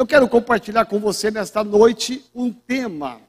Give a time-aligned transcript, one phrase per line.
[0.00, 3.20] Eu quero compartilhar com você nesta noite um tema.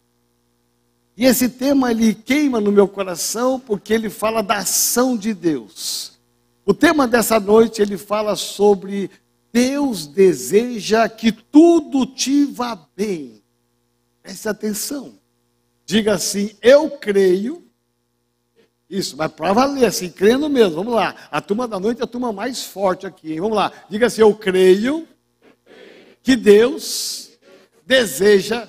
[1.18, 6.18] E esse tema ele queima no meu coração porque ele fala da ação de Deus.
[6.66, 9.12] O tema dessa noite ele fala sobre
[9.52, 13.44] Deus deseja que tudo te vá bem.
[14.24, 15.16] Preste atenção.
[15.86, 17.68] Diga assim: Eu creio.
[18.90, 20.76] Isso, mas para valer, assim, crendo mesmo.
[20.76, 21.18] Vamos lá.
[21.30, 23.34] A turma da noite é a turma mais forte aqui.
[23.34, 23.42] Hein?
[23.42, 23.74] Vamos lá.
[23.90, 25.06] Diga assim: Eu creio
[26.24, 27.32] que Deus
[27.86, 28.68] deseja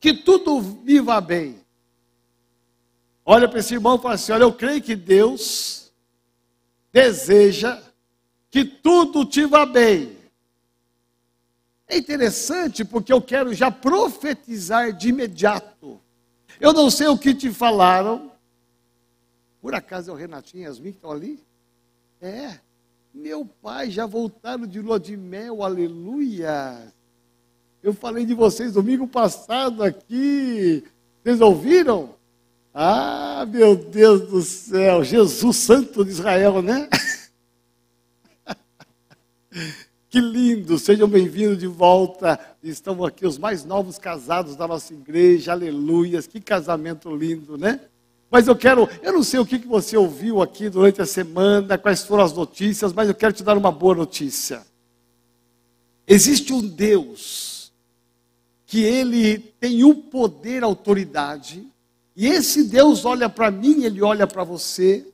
[0.00, 0.60] que tudo
[1.04, 1.60] vá bem.
[3.24, 5.92] Olha para esse irmão e fala assim: Olha, eu creio que Deus
[6.92, 7.80] deseja
[8.50, 10.16] que tudo te vá bem.
[11.86, 16.00] É interessante porque eu quero já profetizar de imediato.
[16.58, 18.32] Eu não sei o que te falaram.
[19.60, 21.42] Por acaso é o Renatinho e Yasmin que estão ali?
[22.20, 22.58] É.
[23.14, 26.92] Meu pai, já voltaram de lua de mel, aleluia.
[27.82, 30.82] Eu falei de vocês domingo passado aqui.
[31.22, 32.14] Vocês ouviram?
[32.72, 36.88] Ah, meu Deus do céu, Jesus Santo de Israel, né?
[40.08, 42.38] Que lindo, sejam bem-vindos de volta.
[42.62, 46.26] Estão aqui os mais novos casados da nossa igreja, aleluias.
[46.26, 47.80] Que casamento lindo, né?
[48.32, 52.02] Mas eu quero, eu não sei o que você ouviu aqui durante a semana, quais
[52.02, 54.64] foram as notícias, mas eu quero te dar uma boa notícia.
[56.06, 57.70] Existe um Deus
[58.64, 61.62] que ele tem o poder, a autoridade,
[62.16, 65.06] e esse Deus olha para mim, ele olha para você,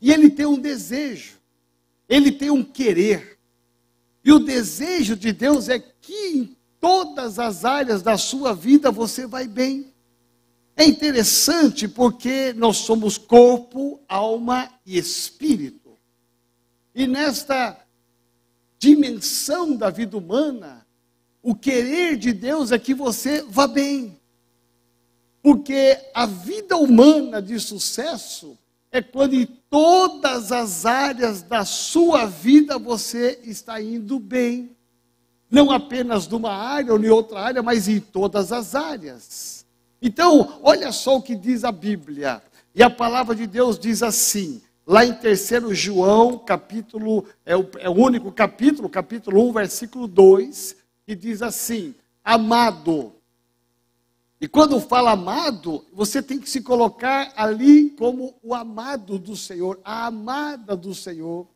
[0.00, 1.36] e ele tem um desejo,
[2.08, 3.38] ele tem um querer.
[4.24, 9.24] E o desejo de Deus é que em todas as áreas da sua vida você
[9.24, 9.94] vai bem.
[10.76, 15.96] É interessante porque nós somos corpo, alma e espírito.
[16.94, 17.78] E nesta
[18.78, 20.86] dimensão da vida humana,
[21.42, 24.20] o querer de Deus é que você vá bem.
[25.42, 28.58] Porque a vida humana de sucesso
[28.90, 34.76] é quando em todas as áreas da sua vida você está indo bem.
[35.50, 39.65] Não apenas numa área ou em outra área, mas em todas as áreas.
[40.00, 42.42] Então, olha só o que diz a Bíblia.
[42.74, 47.88] E a palavra de Deus diz assim, lá em 3 João, capítulo, é o, é
[47.88, 50.76] o único capítulo, capítulo 1, versículo 2,
[51.06, 53.12] que diz assim: Amado.
[54.38, 59.80] E quando fala amado, você tem que se colocar ali como o amado do Senhor,
[59.82, 61.46] a amada do Senhor.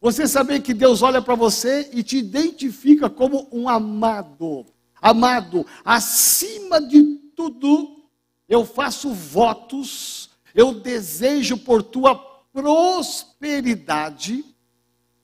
[0.00, 4.64] Você saber que Deus olha para você e te identifica como um amado.
[5.00, 8.02] Amado, acima de tudo,
[8.48, 12.14] eu faço votos, eu desejo por tua
[12.52, 14.44] prosperidade,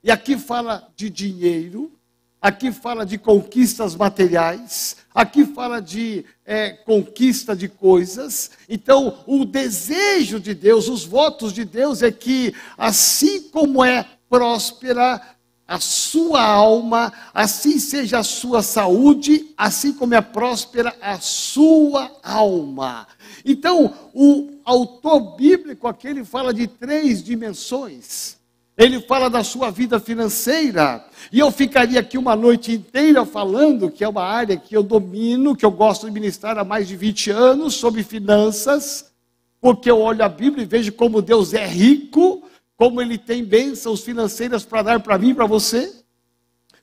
[0.02, 1.92] e aqui fala de dinheiro,
[2.40, 8.52] aqui fala de conquistas materiais, aqui fala de é, conquista de coisas.
[8.68, 15.20] Então, o desejo de Deus, os votos de Deus é que, assim como é próspera
[15.68, 23.06] a sua alma, assim seja a sua saúde, assim como é próspera a sua alma.
[23.44, 28.38] Então, o autor bíblico aqui ele fala de três dimensões.
[28.78, 34.04] Ele fala da sua vida financeira, e eu ficaria aqui uma noite inteira falando, que
[34.04, 37.30] é uma área que eu domino, que eu gosto de ministrar há mais de 20
[37.30, 39.12] anos, sobre finanças,
[39.60, 42.44] porque eu olho a Bíblia e vejo como Deus é rico,
[42.78, 45.92] como Ele tem bênçãos financeiras para dar para mim e para você,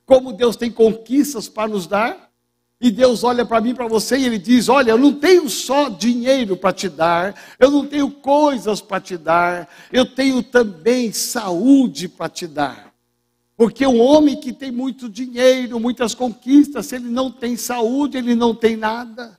[0.04, 2.30] como Deus tem conquistas para nos dar,
[2.78, 5.88] e Deus olha para mim para você e Ele diz: Olha, eu não tenho só
[5.88, 12.08] dinheiro para te dar, eu não tenho coisas para te dar, eu tenho também saúde
[12.10, 12.92] para te dar.
[13.56, 18.34] Porque um homem que tem muito dinheiro, muitas conquistas, se ele não tem saúde, ele
[18.34, 19.38] não tem nada.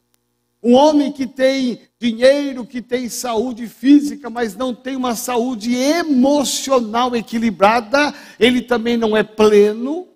[0.64, 7.16] Um homem que tem dinheiro, que tem saúde física, mas não tem uma saúde emocional
[7.16, 10.08] equilibrada, ele também não é pleno.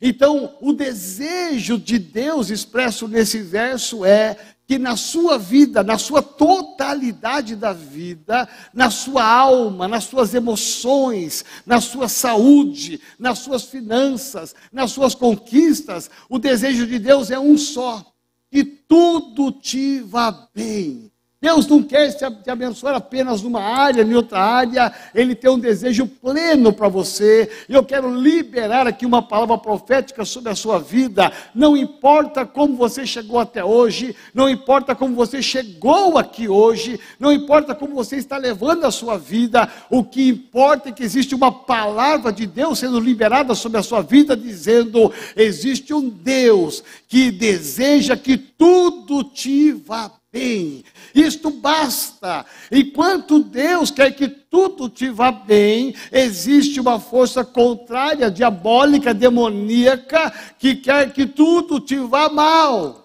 [0.00, 4.36] Então, o desejo de Deus expresso nesse verso é
[4.66, 11.44] que na sua vida, na sua totalidade da vida, na sua alma, nas suas emoções,
[11.66, 17.58] na sua saúde, nas suas finanças, nas suas conquistas, o desejo de Deus é um
[17.58, 18.09] só
[18.50, 21.09] que tudo te vá bem.
[21.42, 26.06] Deus não quer te abençoar apenas numa área, em outra área, Ele tem um desejo
[26.06, 27.50] pleno para você.
[27.66, 31.32] Eu quero liberar aqui uma palavra profética sobre a sua vida.
[31.54, 37.32] Não importa como você chegou até hoje, não importa como você chegou aqui hoje, não
[37.32, 41.50] importa como você está levando a sua vida, o que importa é que existe uma
[41.50, 48.14] palavra de Deus sendo liberada sobre a sua vida, dizendo: existe um Deus que deseja
[48.14, 50.84] que tudo te vá bem.
[51.14, 52.44] Isto basta.
[52.70, 60.76] Enquanto Deus quer que tudo te vá bem, existe uma força contrária, diabólica, demoníaca, que
[60.76, 62.99] quer que tudo te vá mal.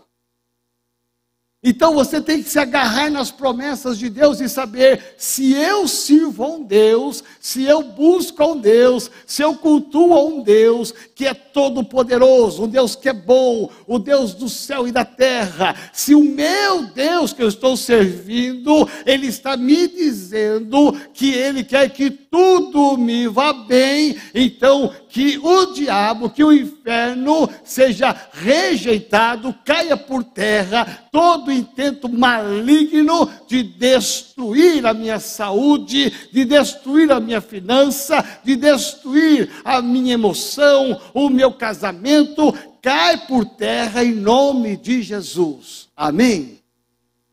[1.67, 6.43] Então você tem que se agarrar nas promessas de Deus e saber: se eu sirvo
[6.43, 10.93] a um Deus, se eu busco a um Deus, se eu cultuo a um Deus
[11.15, 15.75] que é todo-poderoso, um Deus que é bom, o Deus do céu e da terra,
[15.91, 21.89] se o meu Deus que eu estou servindo, Ele está me dizendo que Ele quer
[21.89, 29.95] que tudo me vá bem, então que o diabo, que o inferno seja rejeitado, caia
[29.95, 38.21] por terra todo intento maligno de destruir a minha saúde, de destruir a minha finança,
[38.43, 45.87] de destruir a minha emoção, o meu casamento, cai por terra em nome de Jesus.
[45.95, 46.59] Amém.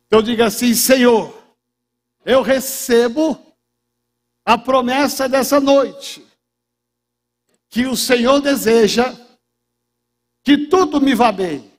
[0.06, 1.37] Então diga assim, Senhor,
[2.25, 3.37] eu recebo
[4.46, 6.31] a promessa dessa noite
[7.72, 9.16] que o Senhor deseja
[10.44, 11.72] que tudo me vá bem.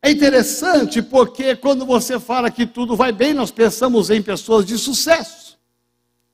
[0.00, 4.78] É interessante porque quando você fala que tudo vai bem, nós pensamos em pessoas de
[4.78, 5.58] sucesso,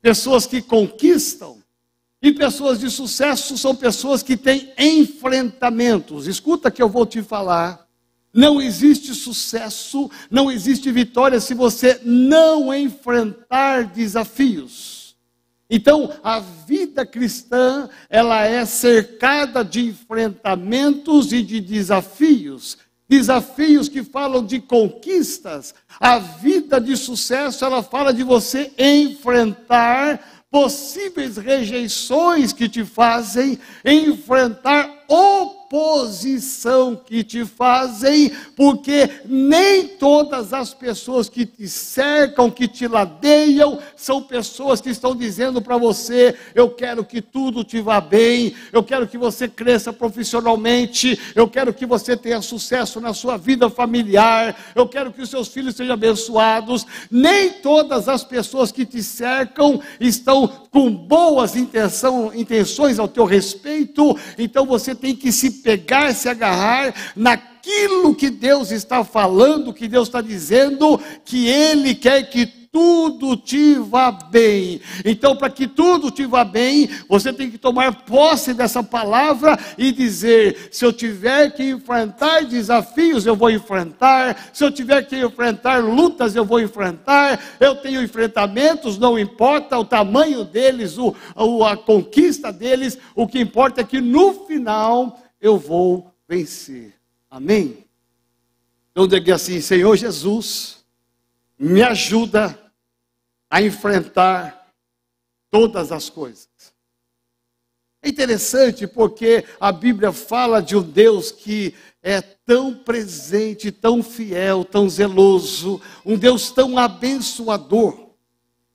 [0.03, 1.65] pessoas que conquistam.
[2.21, 6.27] E pessoas de sucesso são pessoas que têm enfrentamentos.
[6.27, 7.87] Escuta que eu vou te falar.
[8.33, 15.04] Não existe sucesso, não existe vitória se você não enfrentar desafios.
[15.69, 22.79] Então, a vida cristã, ela é cercada de enfrentamentos e de desafios.
[23.09, 25.75] Desafios que falam de conquistas.
[26.01, 35.05] A vida de sucesso, ela fala de você enfrentar possíveis rejeições que te fazem enfrentar
[35.75, 43.81] oposição que te fazem, porque nem todas as pessoas que te cercam, que te ladeiam,
[43.97, 48.85] são pessoas que estão dizendo para você: eu quero que tudo te vá bem, eu
[48.85, 54.57] quero que você cresça profissionalmente, eu quero que você tenha sucesso na sua vida familiar,
[54.77, 56.87] eu quero que os seus filhos sejam abençoados.
[57.11, 64.17] Nem todas as pessoas que te cercam estão com boas intenção, intenções ao teu respeito,
[64.39, 70.09] então você tem que se pegar, se agarrar naquilo que Deus está falando, que Deus
[70.09, 74.81] está dizendo, que Ele quer que tudo te vá bem.
[75.05, 79.93] Então, para que tudo te vá bem, você tem que tomar posse dessa palavra e
[79.93, 84.51] dizer: se eu tiver que enfrentar desafios, eu vou enfrentar.
[84.53, 87.41] Se eu tiver que enfrentar lutas, eu vou enfrentar.
[87.61, 91.15] Eu tenho enfrentamentos, não importa o tamanho deles, o,
[91.65, 96.99] a conquista deles, o que importa é que no final eu vou vencer.
[97.31, 97.85] Amém?
[98.91, 100.83] Então diga assim: Senhor Jesus,
[101.59, 102.59] me ajuda
[103.51, 104.73] a enfrentar
[105.51, 106.49] todas as coisas.
[108.03, 114.65] É interessante porque a Bíblia fala de um Deus que é tão presente, tão fiel,
[114.65, 118.04] tão zeloso, um Deus tão abençoador.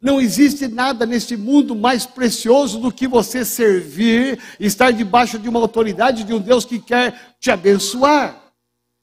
[0.01, 5.60] Não existe nada neste mundo mais precioso do que você servir, estar debaixo de uma
[5.60, 8.42] autoridade de um Deus que quer te abençoar.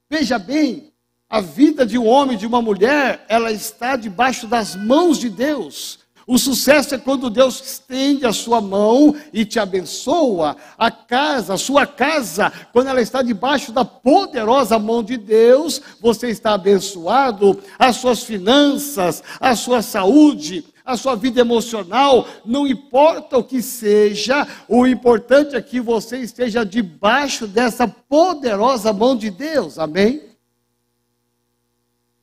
[0.09, 0.91] Veja bem,
[1.29, 5.99] a vida de um homem, de uma mulher, ela está debaixo das mãos de Deus.
[6.27, 10.57] O sucesso é quando Deus estende a sua mão e te abençoa.
[10.79, 16.29] A casa, a sua casa, quando ela está debaixo da poderosa mão de Deus, você
[16.29, 17.63] está abençoado.
[17.79, 24.47] As suas finanças, a sua saúde, a sua vida emocional, não importa o que seja,
[24.69, 29.81] o importante é que você esteja debaixo dessa poderosa mão de Deus.
[29.81, 30.23] Amém?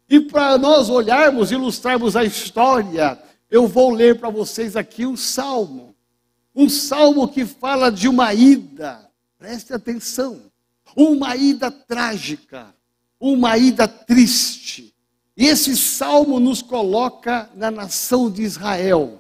[0.10, 5.94] E para nós olharmos, ilustrarmos a história, eu vou ler para vocês aqui um salmo.
[6.56, 10.40] Um salmo que fala de uma ida, preste atenção,
[10.96, 12.74] uma ida trágica,
[13.20, 14.93] uma ida triste.
[15.36, 19.20] E esse salmo nos coloca na nação de Israel.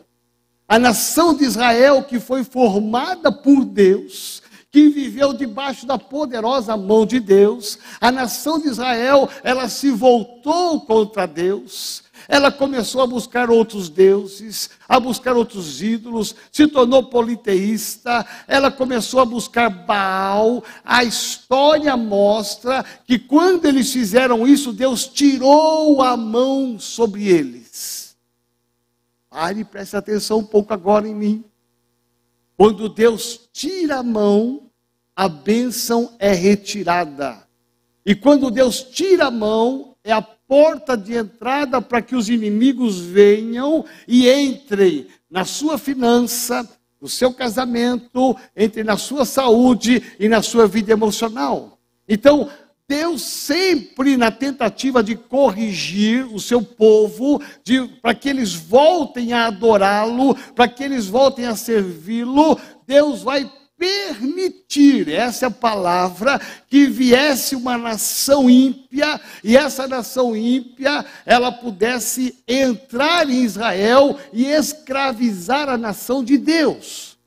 [0.68, 4.42] A nação de Israel que foi formada por Deus,
[4.72, 7.78] que viveu debaixo da poderosa mão de Deus.
[8.00, 12.03] A nação de Israel, ela se voltou contra Deus.
[12.28, 19.20] Ela começou a buscar outros deuses, a buscar outros ídolos, se tornou politeísta, ela começou
[19.20, 20.64] a buscar Baal.
[20.84, 28.16] A história mostra que quando eles fizeram isso, Deus tirou a mão sobre eles.
[29.30, 31.44] Pare e preste atenção um pouco agora em mim.
[32.56, 34.70] Quando Deus tira a mão,
[35.16, 37.44] a bênção é retirada.
[38.06, 40.22] E quando Deus tira a mão, é a
[40.54, 46.70] porta de entrada para que os inimigos venham e entrem na sua finança,
[47.02, 51.80] no seu casamento, entrem na sua saúde e na sua vida emocional.
[52.08, 52.52] Então,
[52.88, 57.42] Deus sempre na tentativa de corrigir o seu povo,
[58.00, 63.52] para que eles voltem a adorá-lo, para que eles voltem a servi-lo, Deus vai
[63.84, 71.52] permitir, essa é a palavra, que viesse uma nação ímpia e essa nação ímpia ela
[71.52, 77.18] pudesse entrar em Israel e escravizar a nação de Deus.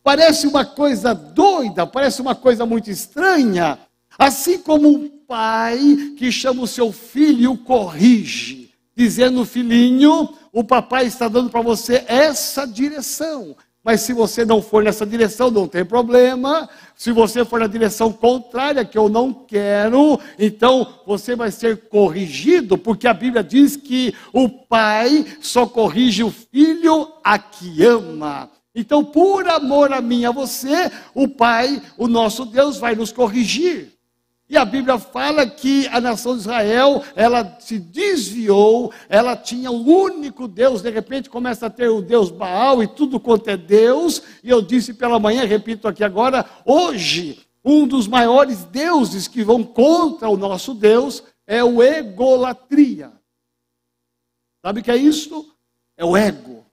[0.00, 3.80] Parece uma coisa doida, parece uma coisa muito estranha,
[4.16, 10.62] assim como um pai que chama o seu filho e o corrige, dizendo: Filhinho, o
[10.62, 13.56] papai está dando para você essa direção.
[13.86, 16.68] Mas se você não for nessa direção, não tem problema.
[16.96, 22.76] Se você for na direção contrária, que eu não quero, então você vai ser corrigido,
[22.76, 28.50] porque a Bíblia diz que o pai só corrige o filho a que ama.
[28.74, 33.95] Então, por amor a mim a você, o Pai, o nosso Deus, vai nos corrigir.
[34.48, 39.84] E a Bíblia fala que a nação de Israel, ela se desviou, ela tinha o
[39.84, 44.22] único Deus, de repente começa a ter o Deus Baal e tudo quanto é Deus.
[44.44, 49.64] E eu disse pela manhã, repito aqui agora, hoje, um dos maiores deuses que vão
[49.64, 53.12] contra o nosso Deus é o egolatria.
[54.64, 55.52] Sabe o que é isso?
[55.96, 56.64] É o ego.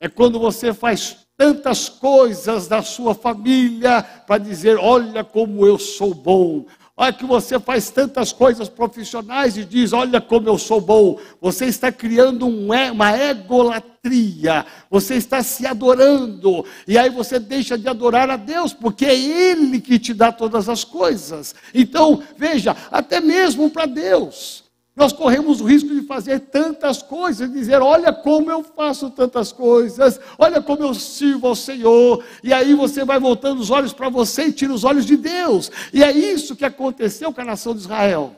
[0.00, 6.14] É quando você faz tantas coisas da sua família para dizer: olha como eu sou
[6.14, 6.66] bom,
[7.02, 11.18] Olha que você faz tantas coisas profissionais e diz: Olha como eu sou bom.
[11.40, 14.64] Você está criando um, uma egolatria.
[14.88, 16.64] Você está se adorando.
[16.86, 20.68] E aí você deixa de adorar a Deus, porque é Ele que te dá todas
[20.68, 21.56] as coisas.
[21.74, 24.62] Então, veja, até mesmo para Deus.
[24.94, 30.20] Nós corremos o risco de fazer tantas coisas, dizer: olha como eu faço tantas coisas,
[30.38, 34.46] olha como eu sirvo ao Senhor, e aí você vai voltando os olhos para você
[34.46, 37.80] e tira os olhos de Deus, e é isso que aconteceu com a nação de
[37.80, 38.36] Israel.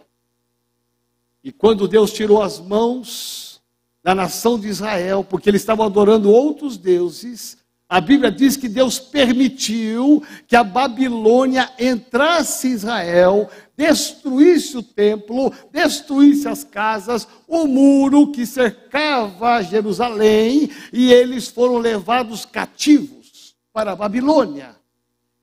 [1.43, 3.61] E quando Deus tirou as mãos
[4.03, 7.59] da nação de Israel, porque eles estavam adorando outros deuses,
[7.95, 15.53] a Bíblia diz que Deus permitiu que a Babilônia entrasse em Israel, destruísse o templo,
[15.71, 23.97] destruísse as casas, o muro que cercava Jerusalém, e eles foram levados cativos para a
[23.97, 24.75] Babilônia.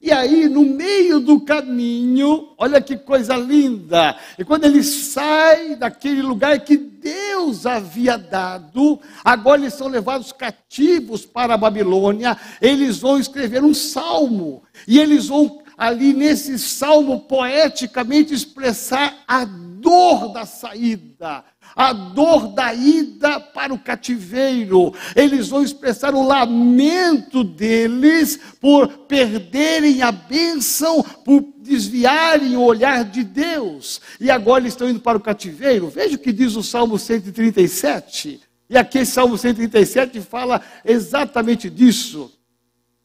[0.01, 4.17] E aí, no meio do caminho, olha que coisa linda.
[4.37, 11.23] E quando ele sai daquele lugar que Deus havia dado, agora eles são levados cativos
[11.23, 14.63] para a Babilônia, eles vão escrever um salmo.
[14.87, 21.43] E eles vão ali nesse salmo poeticamente expressar a dor da saída,
[21.75, 24.93] a dor da ida para o cativeiro.
[25.15, 33.23] Eles vão expressar o lamento deles por perderem a bênção, por desviarem o olhar de
[33.23, 34.01] Deus.
[34.19, 35.89] E agora eles estão indo para o cativeiro.
[35.89, 38.41] Veja o que diz o Salmo 137.
[38.69, 42.31] E aqui, Salmo 137 fala exatamente disso.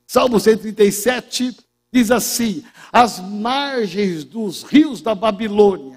[0.06, 1.56] Salmo 137
[1.92, 5.95] diz assim: As margens dos rios da Babilônia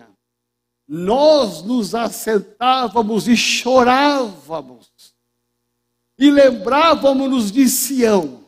[0.89, 4.89] nós nos assentávamos e chorávamos,
[6.17, 8.45] e lembrávamos-nos de Sião,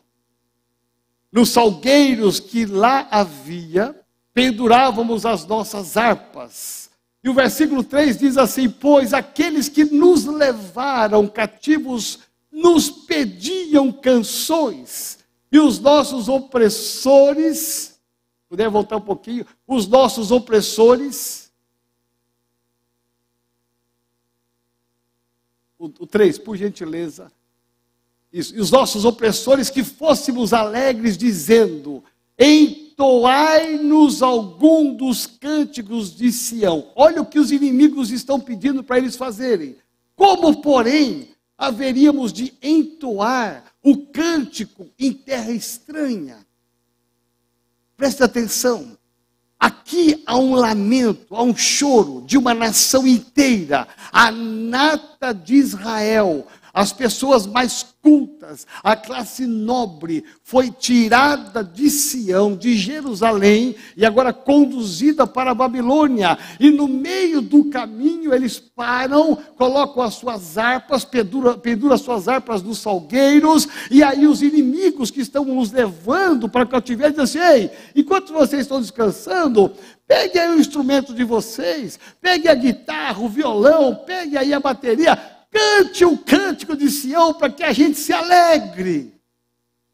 [1.30, 3.94] nos salgueiros que lá havia,
[4.34, 6.90] pendurávamos as nossas harpas.
[7.22, 12.18] E o versículo 3 diz assim: Pois aqueles que nos levaram cativos
[12.50, 15.20] nos pediam canções,
[15.50, 18.00] e os nossos opressores,
[18.48, 21.41] puder voltar um pouquinho, os nossos opressores,
[25.86, 27.32] o 3, por gentileza.
[28.32, 28.54] Isso.
[28.56, 32.02] E os nossos opressores que fôssemos alegres, dizendo:
[32.38, 36.90] Entoai-nos algum dos cânticos de Sião.
[36.94, 39.76] Olha o que os inimigos estão pedindo para eles fazerem.
[40.14, 46.46] Como, porém, haveríamos de entoar o cântico em terra estranha?
[47.96, 48.96] Preste atenção.
[49.62, 53.86] Aqui há um lamento, há um choro de uma nação inteira.
[54.12, 62.56] A nata de Israel as pessoas mais cultas, a classe nobre, foi tirada de Sião,
[62.56, 66.36] de Jerusalém, e agora conduzida para a Babilônia.
[66.58, 72.26] E no meio do caminho eles param, colocam as suas harpas, penduram, penduram as suas
[72.26, 77.42] harpas nos salgueiros, e aí os inimigos que estão nos levando para o cativeiro dizem
[77.42, 79.72] assim: Ei, enquanto vocês estão descansando,
[80.04, 85.18] Pegue aí o instrumento de vocês, pegue a guitarra, o violão, pegue aí a bateria,
[85.52, 89.14] Cante o cântico de Sião para que a gente se alegre.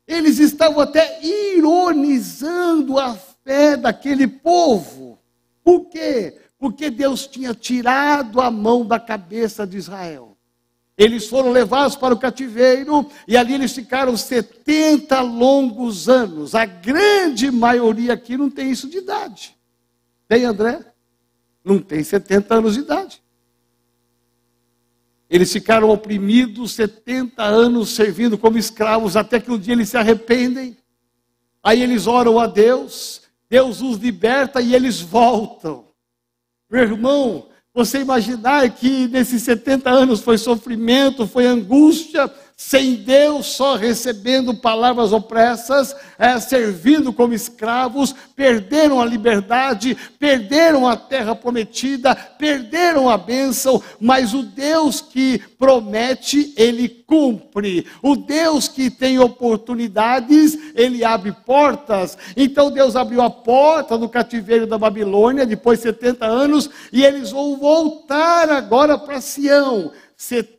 [0.07, 5.19] Eles estavam até ironizando a fé daquele povo.
[5.65, 6.39] Por quê?
[6.59, 10.37] Porque Deus tinha tirado a mão da cabeça de Israel.
[10.97, 16.55] Eles foram levados para o cativeiro e ali eles ficaram 70 longos anos.
[16.55, 19.57] A grande maioria aqui não tem isso de idade.
[20.27, 20.85] Tem, André?
[21.65, 23.23] Não tem 70 anos de idade.
[25.29, 30.77] Eles ficaram oprimidos 70 anos servindo como escravos, até que um dia eles se arrependem.
[31.63, 35.87] Aí eles oram a Deus, Deus os liberta e eles voltam.
[36.71, 43.77] Meu irmão, você imaginar que nesses 70 anos foi sofrimento, foi angústia, sem Deus, só
[43.77, 53.09] recebendo palavras opressas, é, servindo como escravos, perderam a liberdade, perderam a terra prometida, perderam
[53.09, 57.87] a bênção, mas o Deus que promete, ele cumpre.
[58.03, 62.19] O Deus que tem oportunidades, ele abre portas.
[62.37, 67.31] Então Deus abriu a porta do cativeiro da Babilônia, depois de 70 anos, e eles
[67.31, 69.93] vão voltar agora para Sião.
[70.17, 70.58] 70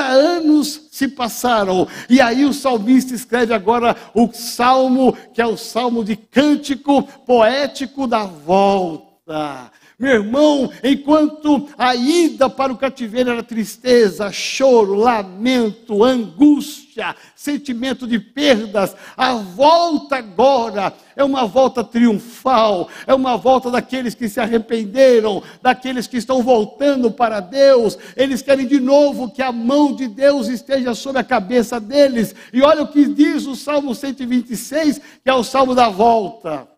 [0.00, 1.88] anos se passaram.
[2.08, 8.06] E aí o salmista escreve agora o salmo, que é o salmo de cântico poético
[8.06, 9.71] da volta.
[10.02, 18.18] Meu irmão, enquanto a ida para o cativeiro era tristeza, choro, lamento, angústia, sentimento de
[18.18, 25.40] perdas, a volta agora é uma volta triunfal, é uma volta daqueles que se arrependeram,
[25.62, 30.48] daqueles que estão voltando para Deus, eles querem de novo que a mão de Deus
[30.48, 32.34] esteja sobre a cabeça deles.
[32.52, 36.71] E olha o que diz o Salmo 126, que é o salmo da volta.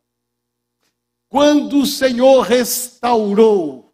[1.35, 3.93] Quando o Senhor restaurou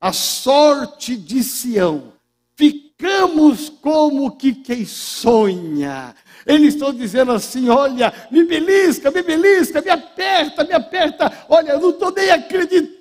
[0.00, 2.12] a sorte de Sião,
[2.56, 6.16] ficamos como que quem sonha.
[6.46, 11.30] Eles estão dizendo assim: olha, me belisca, me belisca, me aperta, me aperta.
[11.48, 13.00] Olha, eu não estou nem acreditando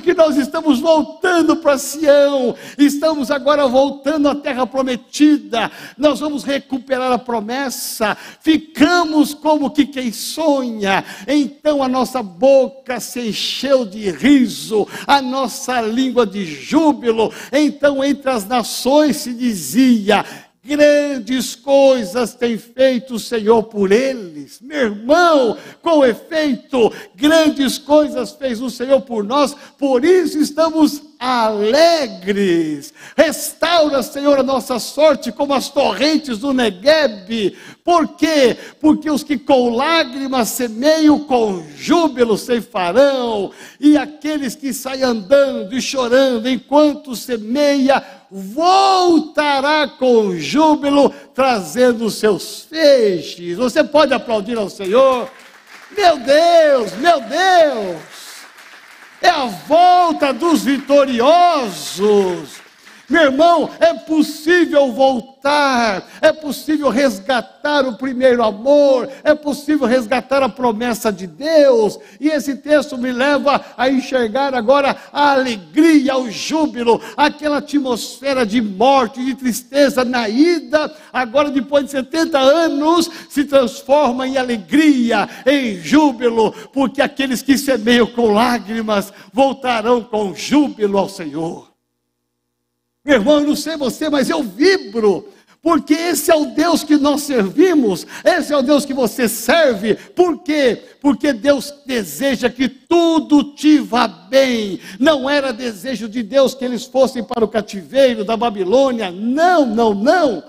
[0.00, 7.12] que nós estamos voltando para Sião, estamos agora voltando à terra prometida, nós vamos recuperar
[7.12, 11.04] a promessa, ficamos como que quem sonha.
[11.28, 17.32] Então a nossa boca se encheu de riso, a nossa língua de júbilo.
[17.52, 20.24] Então entre as nações se dizia:
[20.66, 24.60] Grandes coisas tem feito o Senhor por eles.
[24.62, 32.94] Meu irmão, com efeito, grandes coisas fez o Senhor por nós, por isso estamos alegres.
[33.16, 37.56] Restaura, Senhor, a nossa sorte como as torrentes do Negueb.
[37.84, 38.56] Por quê?
[38.80, 45.82] Porque os que com lágrimas semeiam, com júbilo ceifarão, e aqueles que saem andando e
[45.82, 48.02] chorando enquanto semeia,
[48.36, 53.56] voltará com júbilo, trazendo seus feixes.
[53.56, 55.30] Você pode aplaudir ao Senhor?
[55.96, 58.02] Meu Deus, meu Deus!
[59.22, 62.54] É a volta dos vitoriosos.
[63.08, 70.48] Meu irmão, é possível voltar, é possível resgatar o primeiro amor, é possível resgatar a
[70.48, 76.98] promessa de Deus, e esse texto me leva a enxergar agora a alegria, o júbilo,
[77.14, 84.26] aquela atmosfera de morte, de tristeza na ida, agora depois de 70 anos, se transforma
[84.26, 91.73] em alegria, em júbilo, porque aqueles que semeiam com lágrimas voltarão com júbilo ao Senhor.
[93.04, 95.28] Meu irmão, eu não sei você, mas eu vibro.
[95.60, 99.94] Porque esse é o Deus que nós servimos, esse é o Deus que você serve.
[99.94, 100.82] Por quê?
[101.00, 104.78] Porque Deus deseja que tudo te vá bem.
[105.00, 109.10] Não era desejo de Deus que eles fossem para o cativeiro da Babilônia.
[109.10, 110.44] Não, não, não.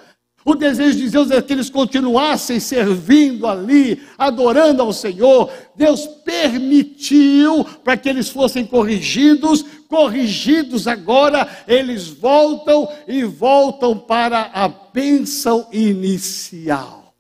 [0.46, 5.52] O desejo de Deus é que eles continuassem servindo ali, adorando ao Senhor.
[5.76, 9.66] Deus permitiu para que eles fossem corrigidos,
[9.96, 17.16] corrigidos agora, eles voltam e voltam para a bênção inicial.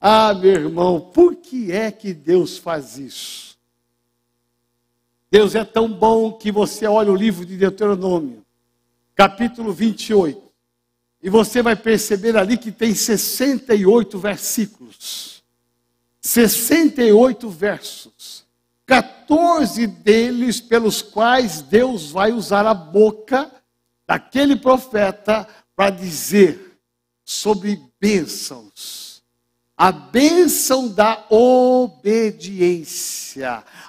[0.00, 3.56] Ah, meu irmão, por que é que Deus faz isso?
[5.30, 8.44] Deus é tão bom que você olha o livro de Deuteronômio,
[9.14, 10.42] capítulo 28,
[11.22, 15.44] e você vai perceber ali que tem 68 versículos.
[16.20, 18.43] 68 versos.
[18.86, 23.50] 14 deles pelos quais Deus vai usar a boca
[24.06, 26.78] daquele profeta para dizer
[27.24, 29.03] sobre bênçãos
[29.76, 32.44] a bênção da obediência.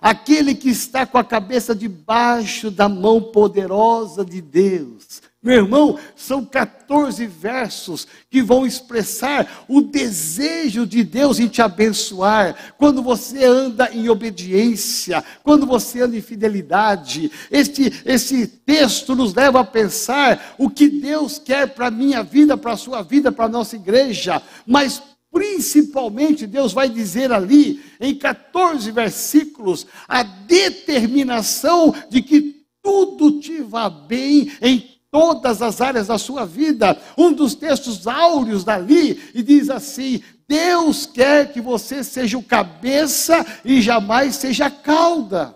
[0.01, 5.23] Aquele que está com a cabeça debaixo da mão poderosa de Deus.
[5.43, 12.73] Meu irmão, são 14 versos que vão expressar o desejo de Deus em te abençoar.
[12.79, 17.31] Quando você anda em obediência, quando você anda em fidelidade.
[17.51, 22.57] Este, esse texto nos leva a pensar o que Deus quer para a minha vida,
[22.57, 24.41] para a sua vida, para a nossa igreja.
[24.65, 24.99] Mas
[25.35, 33.89] Principalmente, Deus vai dizer ali, em 14 versículos, a determinação de que tudo te vá
[33.89, 36.97] bem em todas as áreas da sua vida.
[37.17, 43.45] Um dos textos áureos dali, e diz assim: Deus quer que você seja o cabeça
[43.65, 45.53] e jamais seja a cauda.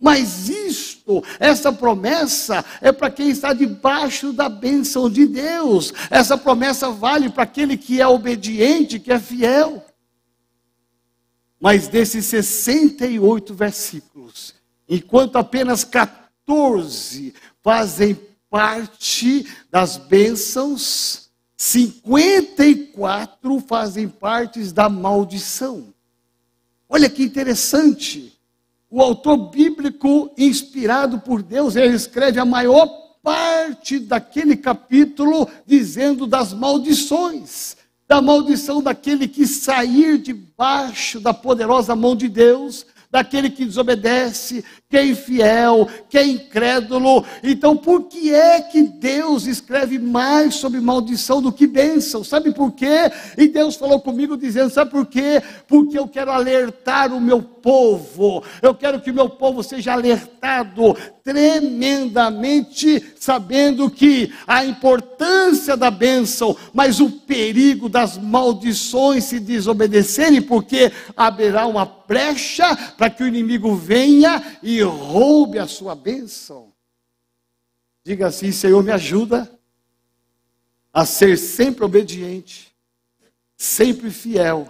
[0.00, 5.92] Mas isto, essa promessa, é para quem está debaixo da bênção de Deus.
[6.08, 9.84] Essa promessa vale para aquele que é obediente, que é fiel.
[11.60, 14.54] Mas desses 68 versículos,
[14.88, 18.16] enquanto apenas 14 fazem
[18.48, 25.92] parte das bênçãos, 54 fazem parte da maldição.
[26.88, 28.37] Olha que interessante
[28.90, 32.86] o autor bíblico, inspirado por Deus, ele escreve a maior
[33.22, 42.16] parte daquele capítulo dizendo das maldições, da maldição daquele que sair debaixo da poderosa mão
[42.16, 47.22] de Deus, daquele que desobedece, que é infiel, que é incrédulo.
[47.42, 52.24] Então, por que é que Deus escreve mais sobre maldição do que bênção?
[52.24, 53.12] Sabe por quê?
[53.36, 55.42] E Deus falou comigo dizendo: sabe por quê?
[55.66, 60.96] Porque eu quero alertar o meu povo, eu quero que o meu povo seja alertado
[61.22, 70.90] tremendamente, sabendo que a importância da bênção, mas o perigo das maldições se desobedecerem, porque
[71.14, 76.72] haverá uma brecha para que o inimigo venha e roube a sua bênção.
[78.04, 79.50] Diga assim: Senhor, me ajuda
[80.92, 82.74] a ser sempre obediente,
[83.56, 84.68] sempre fiel,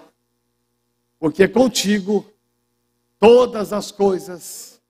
[1.19, 2.31] porque contigo
[3.19, 4.81] todas as coisas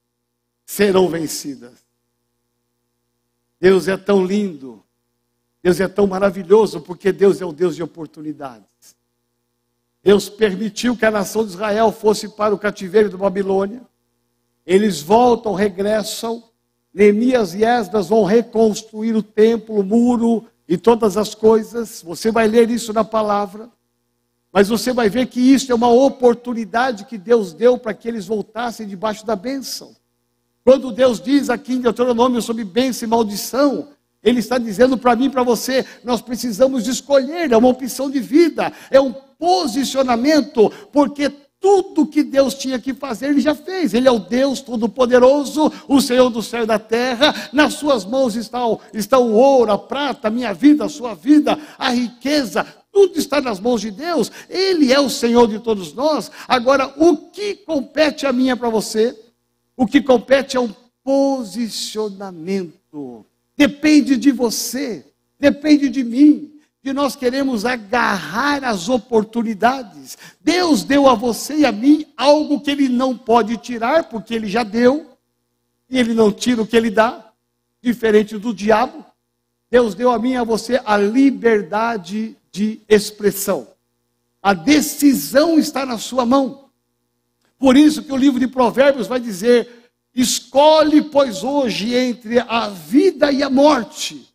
[0.65, 1.73] serão vencidas.
[3.59, 4.83] Deus é tão lindo,
[5.61, 8.95] Deus é tão maravilhoso, porque Deus é o Deus de oportunidades.
[10.01, 13.81] Deus permitiu que a nação de Israel fosse para o cativeiro da Babilônia.
[14.69, 16.43] Eles voltam, regressam.
[16.93, 22.03] Neemias e Esdras vão reconstruir o templo, o muro e todas as coisas.
[22.05, 23.67] Você vai ler isso na palavra.
[24.53, 28.27] Mas você vai ver que isso é uma oportunidade que Deus deu para que eles
[28.27, 29.95] voltassem debaixo da bênção.
[30.63, 33.87] Quando Deus diz aqui em Deuteronômio sobre bênção e maldição,
[34.21, 38.19] Ele está dizendo para mim e para você: nós precisamos escolher, é uma opção de
[38.19, 43.93] vida, é um posicionamento, porque tudo que Deus tinha que fazer, Ele já fez.
[43.93, 47.49] Ele é o Deus Todo-Poderoso, o Senhor do céu e da terra.
[47.51, 51.13] Nas Suas mãos está o, está o ouro, a prata, a minha vida, a sua
[51.13, 52.65] vida, a riqueza.
[52.91, 54.31] Tudo está nas mãos de Deus.
[54.49, 56.31] Ele é o Senhor de todos nós.
[56.47, 59.19] Agora, o que compete a mim e para você?
[59.75, 63.25] O que compete é um posicionamento.
[63.57, 65.05] Depende de você,
[65.37, 66.48] depende de mim
[66.81, 70.17] que nós queremos agarrar as oportunidades.
[70.39, 74.47] Deus deu a você e a mim algo que Ele não pode tirar, porque Ele
[74.47, 75.11] já deu,
[75.89, 77.31] e Ele não tira o que Ele dá,
[77.81, 79.05] diferente do diabo.
[79.69, 83.67] Deus deu a mim e a você a liberdade de expressão.
[84.41, 86.69] A decisão está na sua mão.
[87.57, 93.33] Por isso que o livro de Provérbios vai dizer: escolhe, pois, hoje entre a vida
[93.33, 94.28] e a morte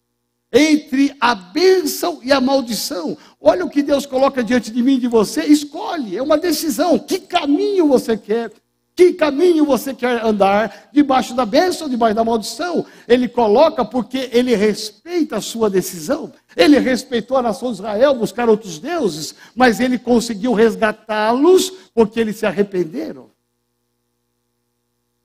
[0.55, 3.19] entre a bênção e a maldição.
[3.41, 6.97] Olha o que Deus coloca diante de mim e de você, escolhe, é uma decisão.
[6.97, 8.53] Que caminho você quer?
[8.95, 10.89] Que caminho você quer andar?
[10.93, 12.87] Debaixo da bênção ou debaixo da maldição?
[13.09, 16.33] Ele coloca porque ele respeita a sua decisão.
[16.57, 22.37] Ele respeitou a nação de Israel, buscar outros deuses, mas ele conseguiu resgatá-los porque eles
[22.37, 23.29] se arrependeram.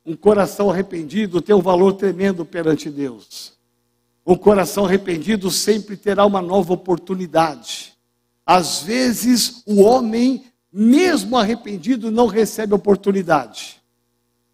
[0.04, 3.59] Um coração arrependido tem um valor tremendo perante Deus.
[4.30, 7.94] O coração arrependido sempre terá uma nova oportunidade.
[8.46, 13.82] Às vezes, o homem mesmo arrependido, não recebe oportunidade.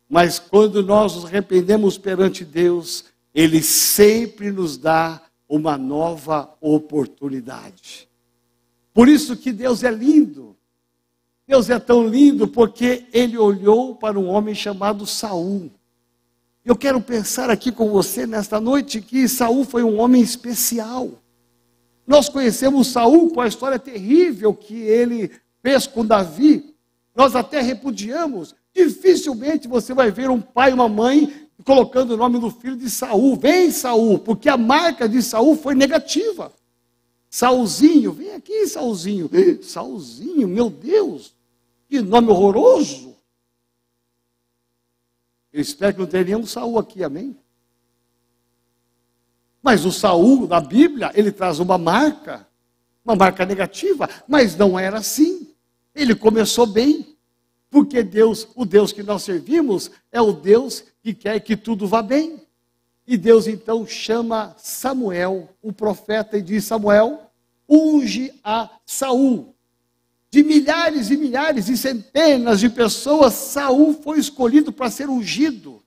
[0.10, 8.08] Mas quando nós nos arrependemos perante Deus, Ele sempre nos dá uma nova oportunidade.
[8.94, 10.56] Por isso que Deus é lindo.
[11.46, 15.70] Deus é tão lindo porque ele olhou para um homem chamado Saul.
[16.66, 21.12] Eu quero pensar aqui com você nesta noite que Saul foi um homem especial.
[22.08, 26.74] Nós conhecemos Saul com a história terrível que ele fez com Davi.
[27.16, 28.56] Nós até repudiamos.
[28.74, 31.32] Dificilmente você vai ver um pai e uma mãe
[31.64, 33.36] colocando o nome do filho de Saul.
[33.36, 36.52] Vem Saul, porque a marca de Saul foi negativa.
[37.30, 39.30] Saulzinho, vem aqui, Saulzinho.
[39.62, 41.36] Saulzinho, meu Deus,
[41.88, 43.15] que nome horroroso.
[45.56, 47.34] Eu espero que não tenha nenhum Saul aqui, amém?
[49.64, 52.46] Mas o Saul da Bíblia, ele traz uma marca,
[53.06, 55.48] uma marca negativa, mas não era assim.
[55.96, 57.16] Ele começou bem,
[57.70, 62.02] porque Deus, o Deus que nós servimos, é o Deus que quer que tudo vá
[62.02, 62.46] bem.
[63.08, 67.32] E Deus então chama Samuel, o profeta, e diz: Samuel,
[67.70, 69.55] unge a Saul
[70.36, 75.82] de milhares e milhares e centenas de pessoas, Saul foi escolhido para ser ungido,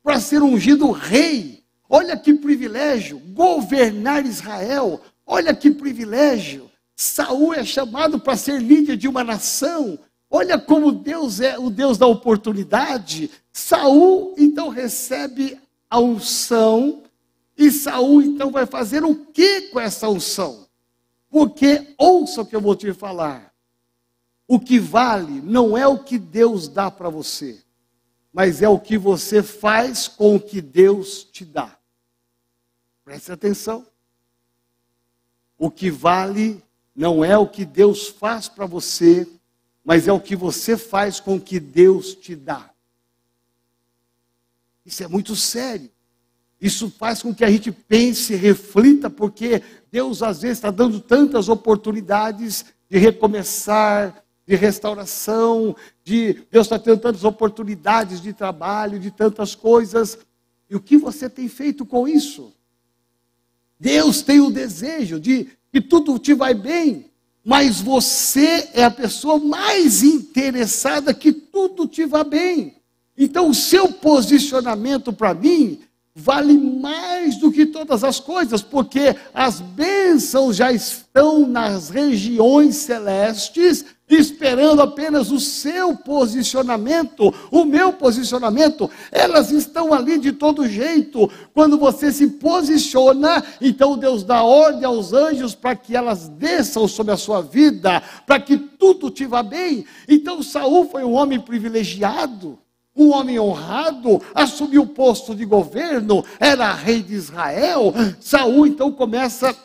[0.00, 1.64] para ser ungido rei.
[1.88, 5.00] Olha que privilégio, governar Israel.
[5.26, 6.70] Olha que privilégio.
[6.94, 9.98] Saul é chamado para ser líder de uma nação.
[10.30, 13.28] Olha como Deus é o Deus da oportunidade.
[13.52, 15.58] Saul então recebe
[15.90, 17.02] a unção
[17.58, 20.68] e Saul então vai fazer o que com essa unção?
[21.28, 23.49] Porque ouça o que eu vou te falar.
[24.52, 27.62] O que vale não é o que Deus dá para você,
[28.32, 31.78] mas é o que você faz com o que Deus te dá.
[33.04, 33.86] Preste atenção.
[35.56, 36.60] O que vale
[36.96, 39.24] não é o que Deus faz para você,
[39.84, 42.72] mas é o que você faz com o que Deus te dá.
[44.84, 45.92] Isso é muito sério.
[46.60, 51.48] Isso faz com que a gente pense, reflita, porque Deus às vezes está dando tantas
[51.48, 59.54] oportunidades de recomeçar, de restauração, de Deus está tendo tantas oportunidades de trabalho, de tantas
[59.54, 60.18] coisas.
[60.68, 62.52] E o que você tem feito com isso?
[63.78, 67.12] Deus tem o desejo de que tudo te vai bem,
[67.44, 72.74] mas você é a pessoa mais interessada que tudo te vá bem.
[73.16, 75.78] Então, o seu posicionamento para mim
[76.12, 83.84] vale mais do que todas as coisas, porque as bênçãos já estão nas regiões celestes
[84.16, 91.30] esperando apenas o seu posicionamento, o meu posicionamento, elas estão ali de todo jeito.
[91.54, 97.12] Quando você se posiciona, então Deus dá ordem aos anjos para que elas desçam sobre
[97.12, 99.84] a sua vida, para que tudo te vá bem.
[100.08, 102.58] Então Saul foi um homem privilegiado.
[102.96, 107.94] Um homem honrado assumiu o posto de governo, era rei de Israel.
[108.20, 109.56] Saul então começa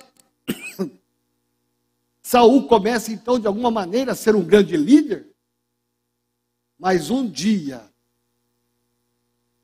[2.36, 5.26] Saul começa então de alguma maneira a ser um grande líder.
[6.78, 7.82] Mas um dia,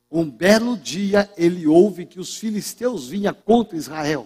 [0.10, 4.26] um belo dia, ele ouve que os filisteus vinham contra Israel.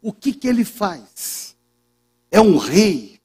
[0.00, 1.56] O que que ele faz?
[2.30, 3.18] É um rei.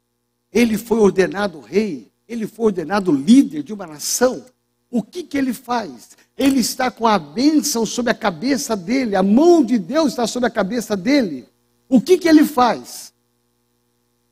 [0.51, 4.43] Ele foi ordenado rei, ele foi ordenado líder de uma nação.
[4.89, 6.17] O que que ele faz?
[6.35, 10.47] Ele está com a bênção sobre a cabeça dele, a mão de Deus está sobre
[10.47, 11.47] a cabeça dele.
[11.87, 13.08] O que que ele faz?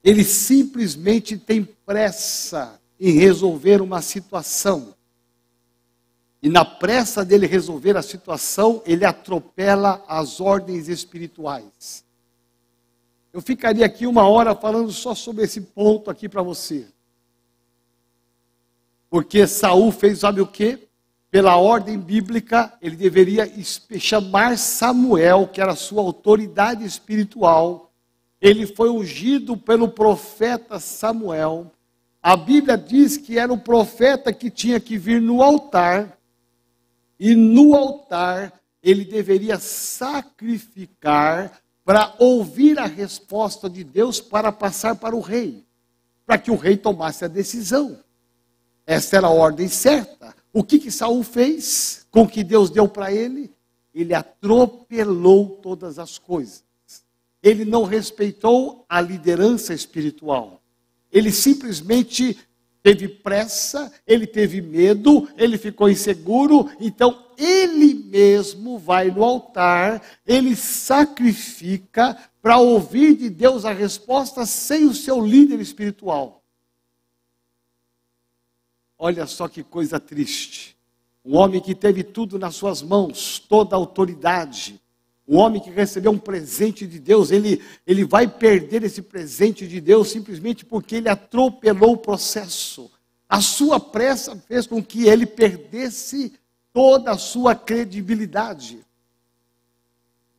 [0.04, 4.96] Ele simplesmente tem pressa em resolver uma situação.
[6.42, 12.06] E na pressa dele resolver a situação, ele atropela as ordens espirituais.
[13.34, 16.88] Eu ficaria aqui uma hora falando só sobre esse ponto aqui para você.
[19.10, 20.88] Porque Saul fez, sabe o quê?
[21.30, 23.52] Pela ordem bíblica, ele deveria
[24.00, 27.87] chamar Samuel, que era sua autoridade espiritual,
[28.40, 31.72] ele foi ungido pelo profeta Samuel.
[32.22, 36.18] A Bíblia diz que era o profeta que tinha que vir no altar,
[37.20, 45.16] e no altar ele deveria sacrificar para ouvir a resposta de Deus para passar para
[45.16, 45.66] o rei,
[46.26, 48.00] para que o rei tomasse a decisão.
[48.86, 50.36] Essa era a ordem certa.
[50.54, 53.52] O que que Saul fez com o que Deus deu para ele?
[53.96, 56.67] Ele atropelou todas as coisas
[57.48, 60.62] ele não respeitou a liderança espiritual.
[61.10, 62.38] Ele simplesmente
[62.84, 70.56] teve pressa, ele teve medo, ele ficou inseguro, então ele mesmo vai no altar, ele
[70.56, 76.44] sacrifica para ouvir de Deus a resposta sem o seu líder espiritual.
[79.00, 80.76] olha só que coisa triste.
[81.24, 84.82] Um homem que teve tudo nas suas mãos, toda a autoridade.
[85.28, 89.82] Um homem que recebeu um presente de Deus, ele, ele vai perder esse presente de
[89.82, 92.90] Deus simplesmente porque ele atropelou o processo.
[93.28, 96.32] A sua pressa fez com que ele perdesse
[96.72, 98.86] toda a sua credibilidade.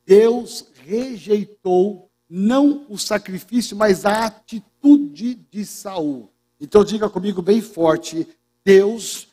[0.07, 6.31] Deus rejeitou não o sacrifício, mas a atitude de Saul.
[6.59, 8.27] Então diga comigo bem forte:
[8.65, 9.29] Deus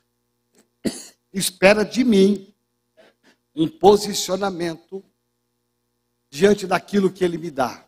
[1.32, 2.54] espera de mim
[3.56, 5.02] um posicionamento
[6.36, 7.86] diante daquilo que ele me dá.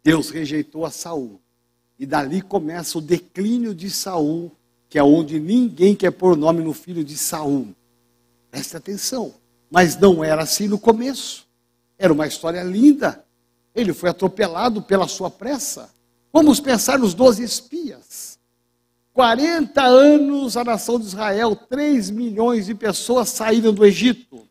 [0.00, 1.40] Deus rejeitou a Saul.
[1.98, 4.52] E dali começa o declínio de Saul,
[4.88, 7.74] que é onde ninguém quer pôr nome no filho de Saul.
[8.48, 9.34] Preste atenção.
[9.68, 11.48] Mas não era assim no começo.
[11.98, 13.24] Era uma história linda.
[13.74, 15.92] Ele foi atropelado pela sua pressa.
[16.32, 18.38] Vamos pensar nos doze espias.
[19.12, 24.48] 40 anos a nação de Israel, 3 milhões de pessoas saíram do Egito.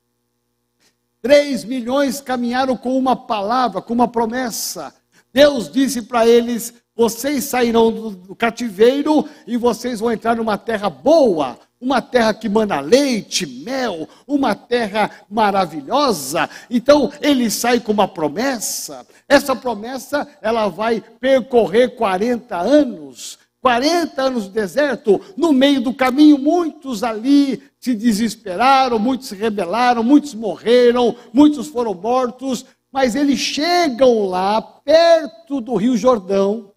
[1.22, 4.94] 3 milhões caminharam com uma palavra, com uma promessa.
[5.34, 11.58] Deus disse para eles: vocês sairão do, cativeiro e vocês vão entrar numa terra boa,
[11.80, 16.50] uma terra que mana leite, mel, uma terra maravilhosa.
[16.70, 19.08] Então ele sai com uma promessa.
[19.28, 23.40] Essa promessa ela vai percorrer 40 anos.
[23.62, 30.04] 40 anos de deserto, no meio do caminho, muitos ali se desesperaram, muitos se rebelaram,
[30.04, 36.72] muitos morreram, muitos foram mortos, mas eles chegam lá, perto do Rio Jordão,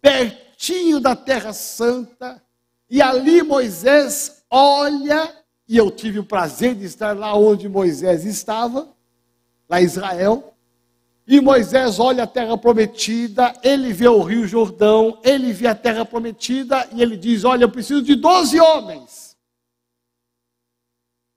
[0.00, 2.40] pertinho da Terra Santa,
[2.88, 5.34] e ali Moisés olha,
[5.68, 8.88] e eu tive o prazer de estar lá onde Moisés estava,
[9.68, 10.54] lá em Israel,
[11.30, 16.02] e Moisés olha a terra prometida, ele vê o rio Jordão, ele vê a terra
[16.02, 19.36] prometida e ele diz: Olha, eu preciso de 12 homens.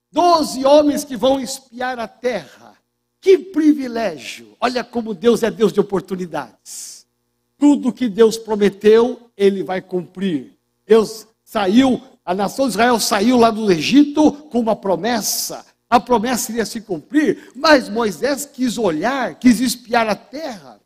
[0.10, 2.74] Doze homens que vão espiar a terra.
[3.20, 4.56] Que privilégio!
[4.62, 7.06] Olha como Deus é Deus de oportunidades.
[7.58, 10.58] Tudo que Deus prometeu, ele vai cumprir.
[10.88, 16.54] Deus saiu, a nação de Israel saiu lá do Egito com uma promessa a promessa
[16.54, 20.80] iria se cumprir, mas Moisés quis olhar, quis espiar a terra.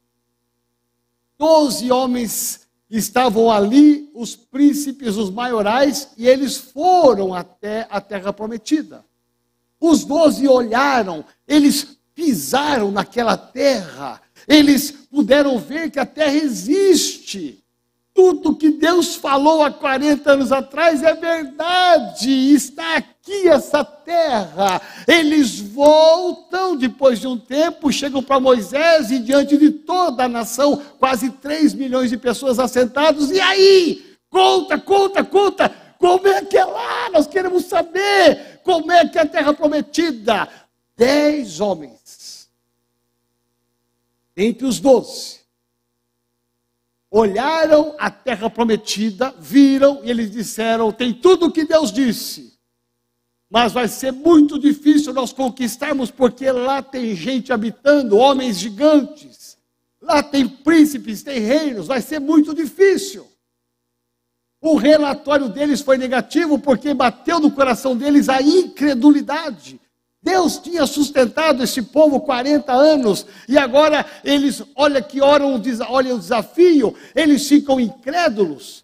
[1.37, 9.05] Doze homens estavam ali, os príncipes, os maiorais, e eles foram até a terra prometida.
[9.79, 17.63] Os doze olharam, eles pisaram naquela terra, eles puderam ver que a terra existe.
[18.15, 24.82] Tudo que Deus falou há 40 anos atrás é verdade, está aqui essa terra.
[25.06, 30.82] Eles voltam depois de um tempo, chegam para Moisés e diante de toda a nação,
[30.97, 34.15] quase 3 milhões de pessoas assentados, e aí?
[34.30, 37.10] Conta, conta, conta, como é que é lá?
[37.10, 40.47] Nós queremos saber como é que é a terra prometida.
[40.95, 42.49] Dez homens,
[44.38, 45.44] entre os doze,
[47.15, 52.60] olharam a terra prometida, viram e eles disseram: tem tudo o que Deus disse,
[53.49, 59.58] mas vai ser muito difícil nós conquistarmos, porque lá tem gente habitando, homens gigantes,
[60.01, 63.25] lá tem príncipes, tem reinos, vai ser muito difícil.
[64.60, 69.80] O relatório deles foi negativo porque bateu no coração deles a incredulidade.
[70.25, 76.19] Deus tinha sustentado esse povo 40 anos e agora eles, olha que oram, olha o
[76.19, 78.83] desafio, eles ficam incrédulos.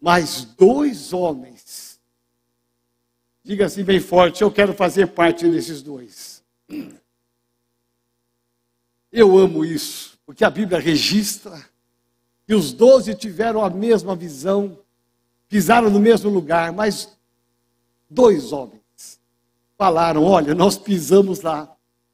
[0.00, 2.00] Mas dois homens,
[3.44, 6.42] diga assim bem forte, eu quero fazer parte desses dois.
[9.12, 11.62] Eu amo isso, porque a Bíblia registra
[12.46, 14.78] que os doze tiveram a mesma visão,
[15.50, 17.14] pisaram no mesmo lugar, mas
[18.08, 18.81] dois homens
[19.82, 21.68] falaram: olha, nós pisamos lá,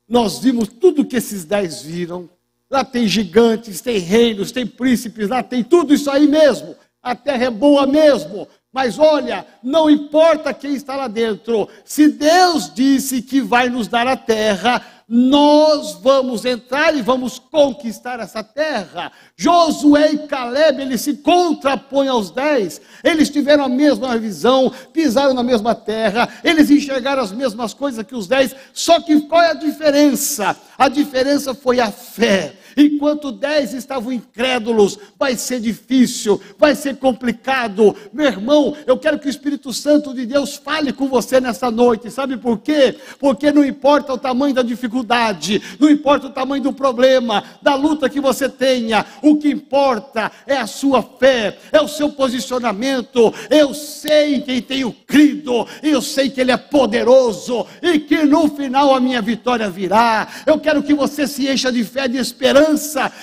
[0.09, 2.31] nós vimos tudo que esses dez viram.
[2.71, 6.75] Lá tem gigantes, tem reinos, tem príncipes, lá tem tudo isso aí mesmo.
[7.03, 8.49] A terra é boa mesmo.
[8.73, 14.07] Mas olha, não importa quem está lá dentro, se Deus disse que vai nos dar
[14.07, 19.11] a terra, nós vamos entrar e vamos conquistar essa terra.
[19.35, 25.43] Josué e Caleb, eles se contrapõem aos dez, eles tiveram a mesma visão, pisaram na
[25.43, 29.55] mesma terra, eles enxergaram as mesmas coisas que os dez, só que qual é a
[29.55, 30.55] diferença?
[30.77, 32.55] A diferença foi a fé.
[32.79, 37.93] Enquanto dez estavam incrédulos, vai ser difícil, vai ser complicado.
[38.13, 42.09] Meu irmão, eu quero que o Espírito Santo de Deus fale com você nessa noite.
[42.09, 42.95] Sabe por quê?
[43.19, 48.09] Porque não importa o tamanho da dificuldade, não importa o tamanho do problema, da luta
[48.09, 53.35] que você tenha, o que importa é a sua fé, é o seu posicionamento.
[53.51, 58.49] Eu sei em quem tenho crido, eu sei que Ele é poderoso e que no
[58.49, 60.29] final a minha vitória virá.
[60.47, 62.68] Eu quero que você se encha de fé, de esperança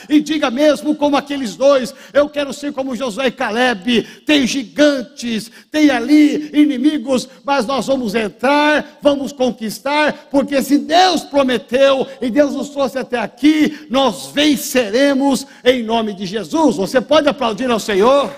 [0.10, 4.04] e diga mesmo como aqueles dois: eu quero ser como Josué e Caleb.
[4.26, 12.08] Tem gigantes, tem ali inimigos, mas nós vamos entrar, vamos conquistar, porque se Deus prometeu
[12.22, 16.76] e Deus nos trouxe até aqui, nós venceremos em nome de Jesus.
[16.78, 18.34] Você pode aplaudir ao Senhor?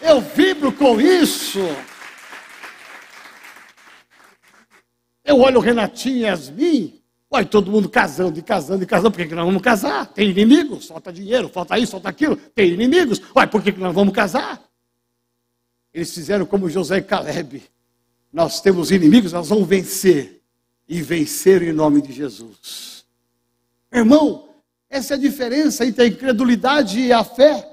[0.00, 1.60] Eu vibro com isso.
[5.24, 7.00] Eu olho o Renatinho e Yasmin,
[7.34, 10.06] Uai, todo mundo casando e casando e casando, por que, que nós vamos casar?
[10.06, 13.20] Tem inimigos, falta dinheiro, falta isso, falta aquilo, tem inimigos.
[13.34, 14.62] Uai, por que, que nós vamos casar?
[15.92, 17.64] Eles fizeram como José e Caleb.
[18.32, 20.42] Nós temos inimigos, nós vamos vencer.
[20.88, 23.04] E vencer em nome de Jesus.
[23.92, 24.50] Irmão,
[24.88, 27.68] essa é a diferença entre a incredulidade e a fé.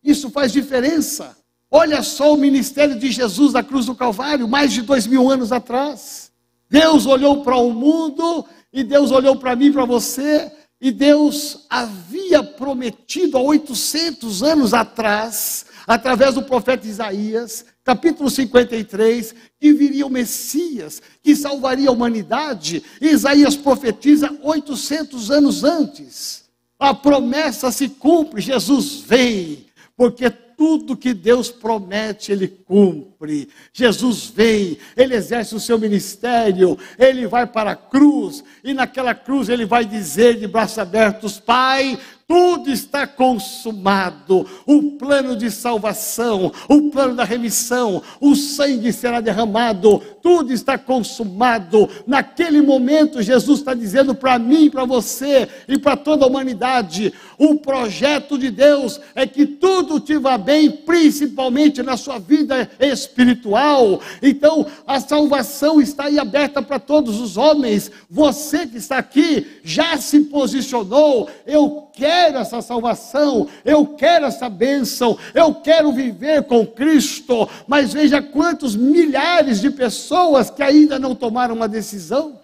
[0.00, 1.36] Isso faz diferença.
[1.68, 5.50] Olha só o ministério de Jesus na cruz do Calvário, mais de dois mil anos
[5.50, 6.29] atrás.
[6.70, 12.42] Deus olhou para o mundo e Deus olhou para mim, para você, e Deus havia
[12.42, 21.02] prometido há 800 anos atrás, através do profeta Isaías, capítulo 53, que viria o Messias,
[21.22, 22.84] que salvaria a humanidade.
[23.00, 26.44] Isaías profetiza 800 anos antes.
[26.78, 29.66] A promessa se cumpre, Jesus vem,
[29.96, 30.30] porque
[30.60, 33.48] tudo que Deus promete, Ele cumpre.
[33.72, 39.48] Jesus vem, Ele exerce o seu ministério, Ele vai para a cruz, e naquela cruz
[39.48, 41.98] Ele vai dizer de braços abertos: Pai,
[42.30, 44.46] tudo está consumado.
[44.64, 50.00] O plano de salvação, o plano da remissão, o sangue será derramado.
[50.22, 51.90] Tudo está consumado.
[52.06, 57.56] Naquele momento, Jesus está dizendo para mim, para você e para toda a humanidade: o
[57.56, 64.00] projeto de Deus é que tudo te vá bem, principalmente na sua vida espiritual.
[64.22, 67.90] Então, a salvação está aí aberta para todos os homens.
[68.08, 71.28] Você que está aqui já se posicionou.
[71.44, 78.22] Eu quero essa salvação, eu quero essa bênção, eu quero viver com Cristo, mas veja
[78.22, 82.40] quantos milhares de pessoas que ainda não tomaram uma decisão.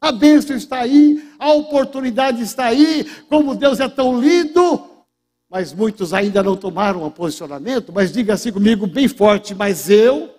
[0.00, 4.84] A bênção está aí, a oportunidade está aí, como Deus é tão lindo,
[5.48, 7.92] mas muitos ainda não tomaram um posicionamento.
[7.92, 10.34] Mas diga assim comigo, bem forte: mas eu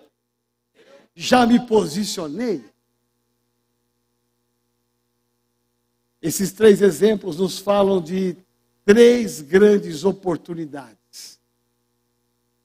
[1.14, 2.64] já me posicionei.
[6.20, 8.36] Esses três exemplos nos falam de
[8.84, 11.40] três grandes oportunidades.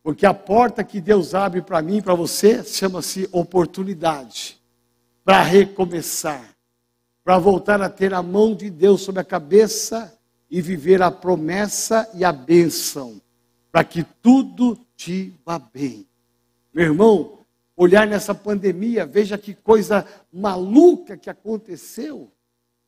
[0.01, 4.59] Porque a porta que Deus abre para mim e para você chama-se oportunidade
[5.23, 6.55] para recomeçar,
[7.23, 10.17] para voltar a ter a mão de Deus sobre a cabeça
[10.49, 13.21] e viver a promessa e a bênção,
[13.71, 16.07] para que tudo te vá bem.
[16.73, 17.39] Meu irmão,
[17.75, 22.31] olhar nessa pandemia, veja que coisa maluca que aconteceu,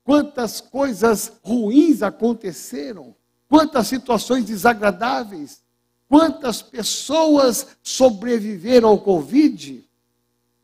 [0.03, 3.15] quantas coisas ruins aconteceram,
[3.51, 5.61] quantas situações desagradáveis,
[6.07, 9.83] quantas pessoas sobreviveram ao Covid,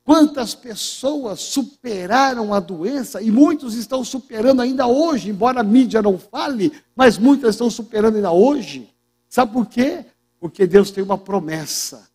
[0.06, 6.18] quantas pessoas superaram a doença, e muitos estão superando ainda hoje, embora a mídia não
[6.18, 8.90] fale, mas muitas estão superando ainda hoje.
[9.28, 10.06] Sabe por quê?
[10.40, 12.10] Porque Deus tem uma promessa,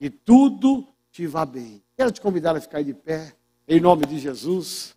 [0.00, 1.82] e tudo te vá bem.
[1.96, 3.34] Quero te convidar a ficar de pé,
[3.66, 4.93] em nome de Jesus.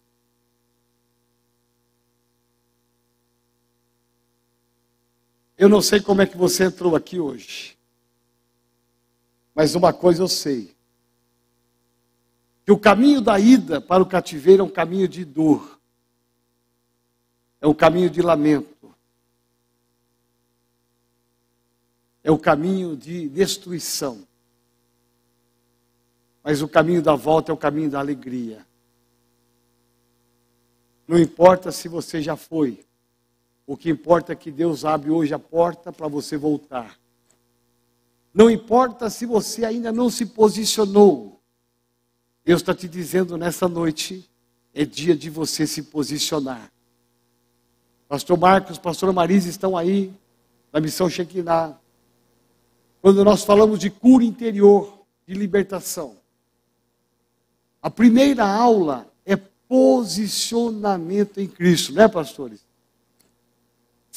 [5.58, 7.76] Eu não sei como é que você entrou aqui hoje.
[9.56, 10.76] Mas uma coisa eu sei:
[12.64, 15.80] que o caminho da ida para o cativeiro é um caminho de dor,
[17.60, 18.94] é um caminho de lamento,
[22.24, 24.28] é o caminho de destruição.
[26.44, 28.66] Mas o caminho da volta é o caminho da alegria.
[31.08, 32.87] Não importa se você já foi,
[33.68, 36.98] o que importa é que Deus abre hoje a porta para você voltar.
[38.34, 41.42] Não importa se você ainda não se posicionou.
[42.46, 44.28] Deus está te dizendo nessa noite,
[44.74, 46.72] é dia de você se posicionar.
[48.08, 50.14] Pastor Marcos, pastora Marisa estão aí,
[50.72, 51.78] na missão Shekinah.
[53.02, 54.98] Quando nós falamos de cura interior,
[55.28, 56.16] de libertação.
[57.82, 62.67] A primeira aula é posicionamento em Cristo, não é, pastores?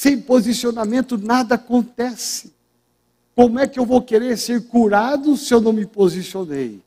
[0.01, 2.55] Sem posicionamento nada acontece.
[3.37, 6.81] Como é que eu vou querer ser curado se eu não me posicionei?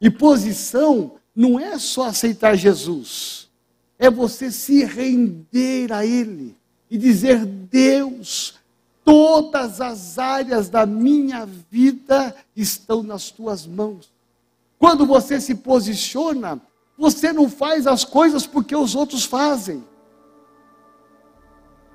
[0.00, 3.48] E posição não é só aceitar Jesus,
[3.98, 6.54] é você se render a Ele
[6.88, 8.54] e dizer: Deus,
[9.04, 14.08] todas as áreas da minha vida estão nas tuas mãos.
[14.78, 16.60] Quando você se posiciona,
[16.96, 19.82] você não faz as coisas porque os outros fazem.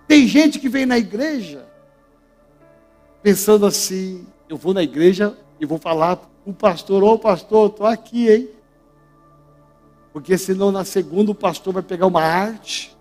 [0.07, 1.65] Tem gente que vem na igreja
[3.23, 7.87] pensando assim: eu vou na igreja e vou falar para o pastor: Ô pastor, estou
[7.87, 8.49] aqui, hein?
[10.11, 12.95] Porque senão na segunda o pastor vai pegar uma arte,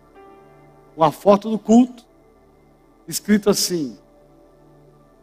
[0.97, 2.05] uma foto do culto,
[3.07, 3.99] escrito assim: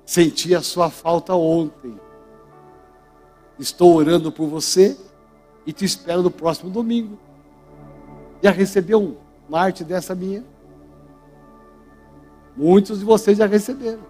[0.05, 1.99] Senti a sua falta ontem.
[3.57, 4.97] Estou orando por você
[5.65, 7.19] e te espero no próximo domingo.
[8.41, 9.17] Já recebeu
[9.47, 10.43] uma arte dessa minha?
[12.59, 14.01] Muitos de vocês já receberam.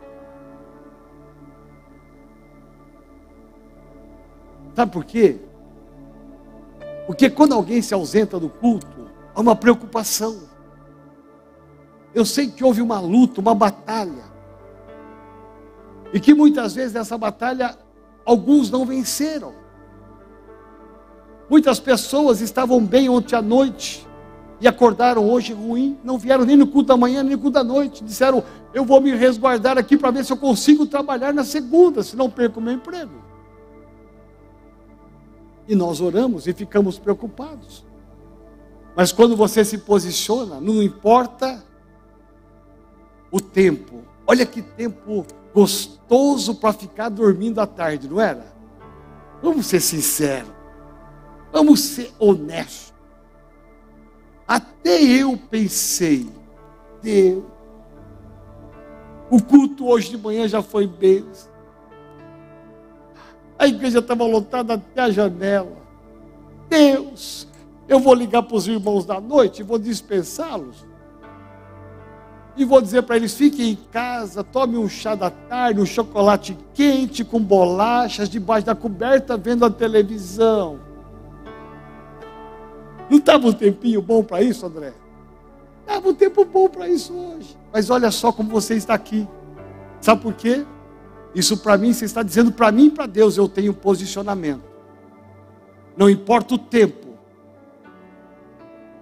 [4.76, 5.38] Sabe por quê?
[7.06, 10.40] Porque quando alguém se ausenta do culto, há uma preocupação.
[12.12, 14.24] Eu sei que houve uma luta, uma batalha.
[16.12, 17.78] E que muitas vezes nessa batalha
[18.26, 19.54] alguns não venceram.
[21.48, 24.09] Muitas pessoas estavam bem ontem à noite
[24.62, 27.64] e acordaram hoje ruim, não vieram nem no culto da manhã, nem no culto da
[27.64, 28.04] noite.
[28.04, 28.44] Disseram:
[28.74, 32.30] Eu vou me resguardar aqui para ver se eu consigo trabalhar na segunda, se não
[32.30, 33.14] perco meu emprego.
[35.68, 37.86] E nós oramos e ficamos preocupados.
[38.96, 41.64] Mas quando você se posiciona, não importa
[43.32, 44.04] o tempo.
[44.28, 48.46] Olha que tempo gostoso para ficar dormindo à tarde, não era?
[49.42, 50.52] Vamos ser sinceros.
[51.52, 52.89] Vamos ser honestos.
[54.50, 56.28] Até eu pensei,
[57.04, 57.44] Deus,
[59.30, 61.52] o culto hoje de manhã já foi bênção.
[63.60, 65.78] A igreja estava lotada até a janela.
[66.68, 67.48] Deus,
[67.88, 70.84] eu vou ligar para os irmãos da noite vou dispensá-los.
[72.58, 76.58] E vou dizer para eles: fiquem em casa, tome um chá da tarde, um chocolate
[76.74, 80.89] quente com bolachas debaixo da coberta, vendo a televisão.
[83.10, 84.94] Não estava um tempinho bom para isso, André?
[85.82, 87.58] Estava um tempo bom para isso hoje.
[87.74, 89.28] Mas olha só como você está aqui.
[90.00, 90.66] Sabe por quê?
[91.34, 94.64] Isso para mim, você está dizendo para mim e para Deus, eu tenho posicionamento.
[95.98, 97.08] Não importa o tempo.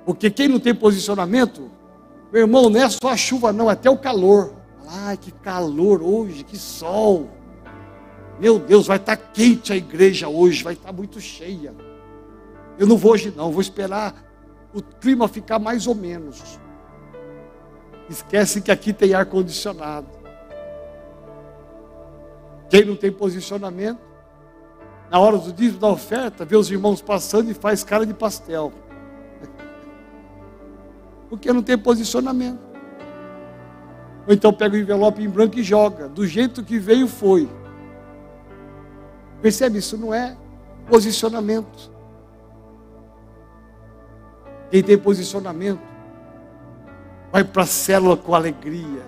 [0.05, 1.69] Porque quem não tem posicionamento,
[2.31, 4.53] meu irmão, não é só a chuva, não, é até o calor.
[4.87, 7.29] Ai, que calor hoje, que sol.
[8.39, 11.73] Meu Deus, vai estar quente a igreja hoje, vai estar muito cheia.
[12.77, 14.13] Eu não vou hoje não, vou esperar
[14.73, 16.59] o clima ficar mais ou menos.
[18.09, 20.07] Esquece que aqui tem ar condicionado.
[22.69, 23.99] Quem não tem posicionamento,
[25.09, 28.71] na hora do dízimo da oferta, vê os irmãos passando e faz cara de pastel.
[31.29, 32.59] Porque não tem posicionamento.
[34.27, 36.09] Ou então pega o envelope em branco e joga.
[36.09, 37.49] Do jeito que veio, foi.
[39.41, 39.79] Percebe?
[39.79, 40.37] Isso não é
[40.89, 41.96] posicionamento.
[44.69, 45.81] Quem tem posicionamento
[47.31, 49.03] vai para a célula com alegria.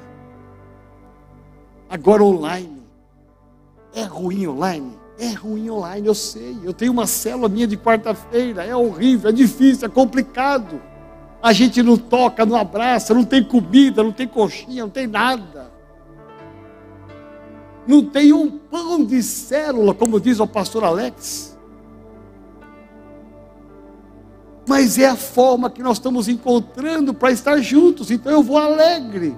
[1.90, 2.84] Agora online.
[3.94, 4.98] É ruim online?
[5.18, 6.58] É ruim online, eu sei.
[6.64, 8.64] Eu tenho uma célula minha de quarta-feira.
[8.64, 10.82] É horrível, é difícil, é complicado.
[11.42, 15.72] A gente não toca, não abraça, não tem comida, não tem coxinha, não tem nada.
[17.88, 21.49] Não tem um pão de célula, como diz o pastor Alex.
[24.70, 28.12] Mas é a forma que nós estamos encontrando para estar juntos.
[28.12, 29.36] Então eu vou alegre.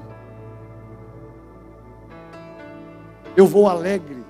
[3.33, 4.25] Eu vou alegre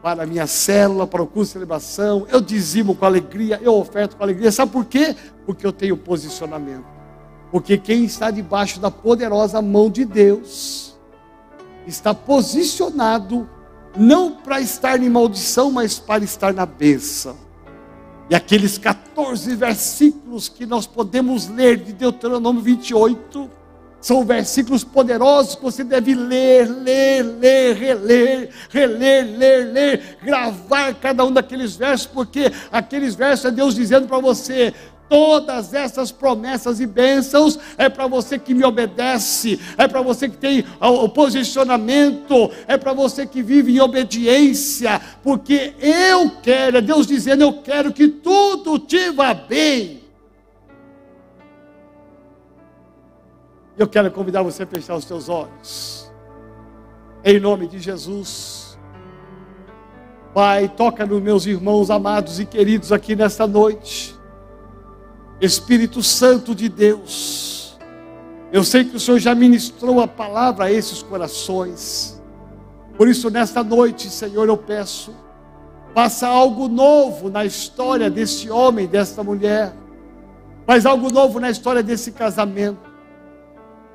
[0.00, 2.28] para a minha célula, para o curso de celebração.
[2.30, 4.52] Eu dizimo com alegria, eu oferto com alegria.
[4.52, 5.16] Sabe por quê?
[5.44, 6.86] Porque eu tenho posicionamento.
[7.50, 10.96] Porque quem está debaixo da poderosa mão de Deus
[11.88, 13.50] está posicionado
[13.96, 17.49] não para estar em maldição, mas para estar na bênção.
[18.30, 23.50] E aqueles 14 versículos que nós podemos ler de Deuteronômio 28
[24.00, 31.24] são versículos poderosos que você deve ler, ler, ler, reler, reler, ler, ler, gravar cada
[31.24, 34.72] um daqueles versos, porque aqueles versos é Deus dizendo para você:
[35.10, 40.36] Todas essas promessas e bênçãos é para você que me obedece, é para você que
[40.36, 47.08] tem o posicionamento, é para você que vive em obediência, porque eu quero, é Deus
[47.08, 50.00] dizendo: Eu quero que tudo te vá bem.
[53.76, 56.08] Eu quero convidar você a fechar os seus olhos.
[57.24, 58.78] Em nome de Jesus.
[60.32, 64.19] Pai, toca nos meus irmãos amados e queridos aqui nesta noite.
[65.40, 67.78] Espírito Santo de Deus.
[68.52, 72.20] Eu sei que o Senhor já ministrou a palavra a esses corações.
[72.96, 75.14] Por isso, nesta noite, Senhor, eu peço,
[75.94, 79.72] faça algo novo na história desse homem, desta mulher.
[80.66, 82.90] Faz algo novo na história desse casamento.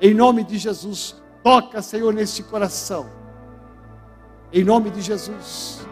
[0.00, 3.06] Em nome de Jesus, toca, Senhor, nesse coração.
[4.52, 5.86] Em nome de Jesus.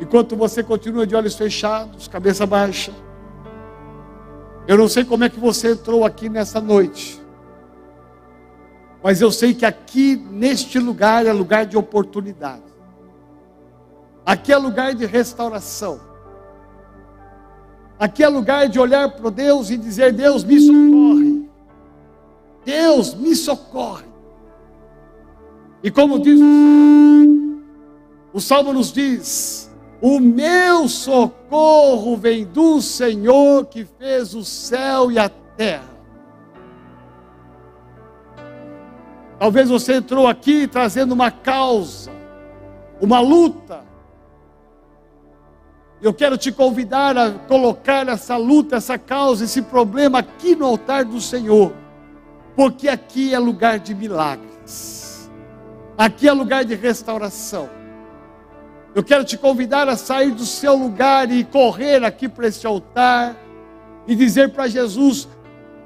[0.00, 2.92] Enquanto você continua de olhos fechados, cabeça baixa.
[4.66, 7.20] Eu não sei como é que você entrou aqui nessa noite.
[9.02, 12.62] Mas eu sei que aqui neste lugar é lugar de oportunidade.
[14.24, 16.00] Aqui é lugar de restauração.
[17.98, 21.50] Aqui é lugar de olhar para Deus e dizer: Deus me socorre.
[22.64, 24.06] Deus me socorre.
[25.82, 26.40] E como diz
[28.32, 29.70] o Salmo nos diz:
[30.06, 35.96] O meu socorro vem do Senhor que fez o céu e a terra.
[39.38, 42.10] Talvez você entrou aqui trazendo uma causa,
[43.00, 43.82] uma luta,
[46.02, 51.06] eu quero te convidar a colocar essa luta, essa causa, esse problema aqui no altar
[51.06, 51.72] do Senhor,
[52.54, 55.30] porque aqui é lugar de milagres,
[55.96, 57.83] aqui é lugar de restauração.
[58.94, 63.36] Eu quero te convidar a sair do seu lugar e correr aqui para esse altar
[64.06, 65.28] e dizer para Jesus: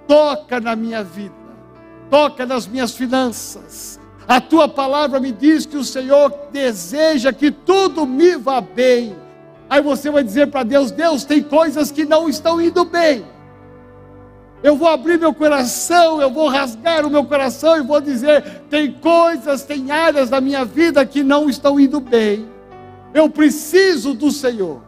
[0.06, 1.34] toca na minha vida,
[2.10, 3.98] toca nas minhas finanças.
[4.26, 9.16] A tua palavra me diz que o Senhor deseja que tudo me vá bem
[9.68, 13.24] Aí você vai dizer para Deus: Deus, tem coisas que não estão indo bem.
[14.62, 18.92] Eu vou abrir meu coração, eu vou rasgar o meu coração e vou dizer: tem
[18.92, 22.48] coisas, tem áreas da minha vida que não estão indo bem.
[23.14, 24.82] Eu preciso do Senhor.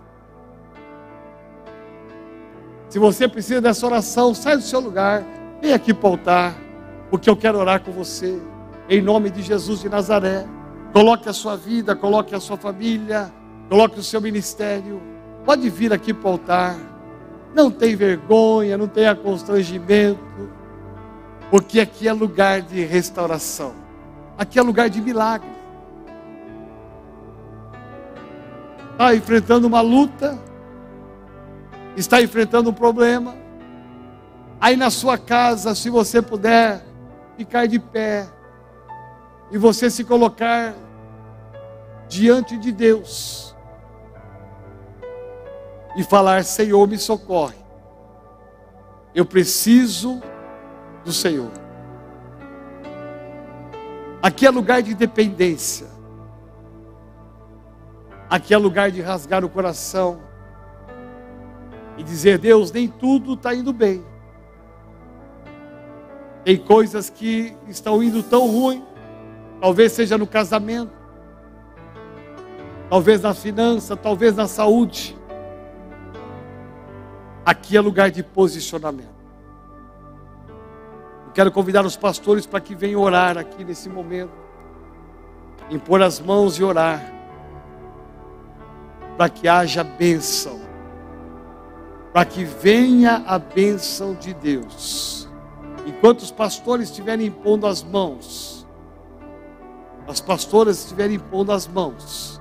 [2.88, 5.24] Se você precisa dessa oração, sai do seu lugar,
[5.62, 6.54] vem aqui para o altar,
[7.08, 8.40] porque eu quero orar com você,
[8.88, 10.46] em nome de Jesus de Nazaré.
[10.92, 13.32] Coloque a sua vida, coloque a sua família
[13.70, 15.00] Coloque o seu ministério.
[15.44, 16.76] Pode vir aqui para o altar.
[17.54, 20.18] Não tem vergonha, não tenha constrangimento.
[21.52, 23.72] Porque aqui é lugar de restauração.
[24.36, 25.48] Aqui é lugar de milagre.
[29.00, 30.38] Está enfrentando uma luta.
[31.96, 33.34] Está enfrentando um problema.
[34.60, 36.84] Aí na sua casa, se você puder
[37.34, 38.28] ficar de pé
[39.50, 40.74] e você se colocar
[42.10, 43.56] diante de Deus
[45.96, 47.56] e falar: Senhor, me socorre.
[49.14, 50.20] Eu preciso
[51.06, 51.50] do Senhor.
[54.22, 55.89] Aqui é lugar de dependência.
[58.30, 60.20] Aqui é lugar de rasgar o coração
[61.98, 64.04] e dizer: Deus, nem tudo está indo bem.
[66.44, 68.84] Tem coisas que estão indo tão ruim,
[69.60, 70.92] talvez seja no casamento,
[72.88, 75.18] talvez na finança, talvez na saúde.
[77.44, 79.20] Aqui é lugar de posicionamento.
[81.26, 84.32] Eu quero convidar os pastores para que venham orar aqui nesse momento.
[85.68, 87.19] Impor as mãos e orar.
[89.20, 90.58] Para que haja bênção.
[92.10, 95.28] Para que venha a bênção de Deus.
[95.84, 98.66] Enquanto os pastores estiverem impondo as mãos,
[100.08, 102.40] as pastoras estiverem impondo as mãos,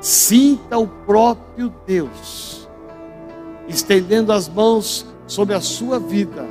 [0.00, 2.66] sinta o próprio Deus
[3.68, 6.46] estendendo as mãos sobre a sua vida,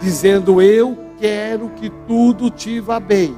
[0.00, 3.32] dizendo: Eu quero que tudo te vá bem.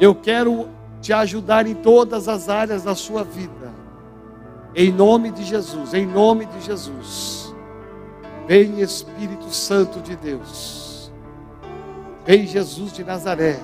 [0.00, 3.72] Eu quero te ajudar em todas as áreas da sua vida.
[4.74, 7.54] Em nome de Jesus, em nome de Jesus.
[8.46, 11.10] Vem Espírito Santo de Deus.
[12.24, 13.58] Vem Jesus de Nazaré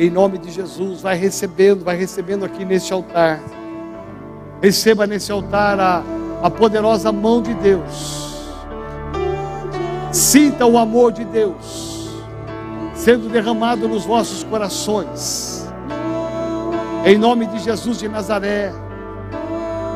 [0.00, 3.38] em nome de Jesus, vai recebendo, vai recebendo aqui neste altar.
[4.62, 6.02] Receba nesse altar a,
[6.42, 8.48] a poderosa mão de Deus.
[10.10, 11.99] Sinta o amor de Deus
[13.00, 15.66] sendo derramado nos vossos corações.
[17.02, 18.74] Em nome de Jesus de Nazaré.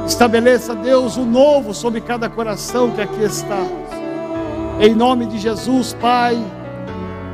[0.07, 3.63] Estabeleça, Deus, o novo sobre cada coração que aqui está.
[4.81, 6.43] Em nome de Jesus, Pai.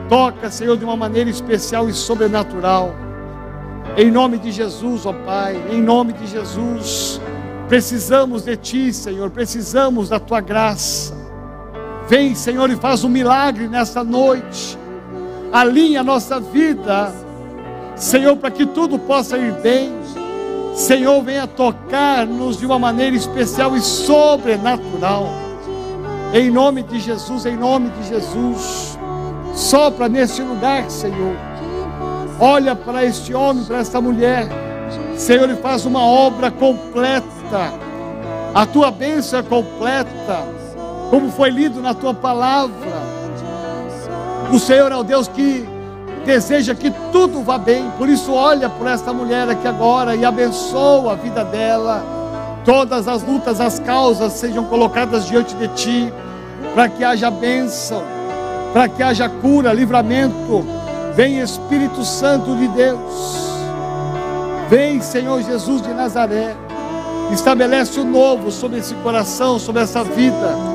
[0.09, 2.93] Toca, Senhor, de uma maneira especial e sobrenatural.
[3.97, 7.21] Em nome de Jesus, ó Pai, em nome de Jesus.
[7.69, 11.15] Precisamos de Ti, Senhor, precisamos da Tua graça.
[12.09, 14.80] Vem, Senhor, e faz um milagre nessa noite.
[15.53, 17.13] Alinha a nossa vida,
[17.97, 19.93] Senhor, para que tudo possa ir bem.
[20.75, 25.27] Senhor, venha tocar-nos de uma maneira especial e sobrenatural.
[26.33, 28.97] Em nome de Jesus, em nome de Jesus.
[29.53, 31.35] Sopra neste lugar, Senhor.
[32.39, 34.49] Olha para este homem, para esta mulher.
[35.17, 37.73] Senhor, e faz uma obra completa.
[38.55, 40.45] A tua bênção é completa,
[41.11, 43.20] como foi lido na tua palavra.
[44.53, 45.69] O Senhor é o Deus que
[46.25, 47.91] deseja que tudo vá bem.
[47.97, 52.05] Por isso, olha por esta mulher aqui agora e abençoa a vida dela.
[52.65, 56.13] Todas as lutas, as causas sejam colocadas diante de ti,
[56.75, 58.03] para que haja bênção,
[58.73, 60.65] para que haja cura, livramento.
[61.15, 63.51] Vem Espírito Santo de Deus.
[64.69, 66.55] Vem, Senhor Jesus de Nazaré.
[67.33, 70.70] Estabelece o novo sobre esse coração, sobre essa vida.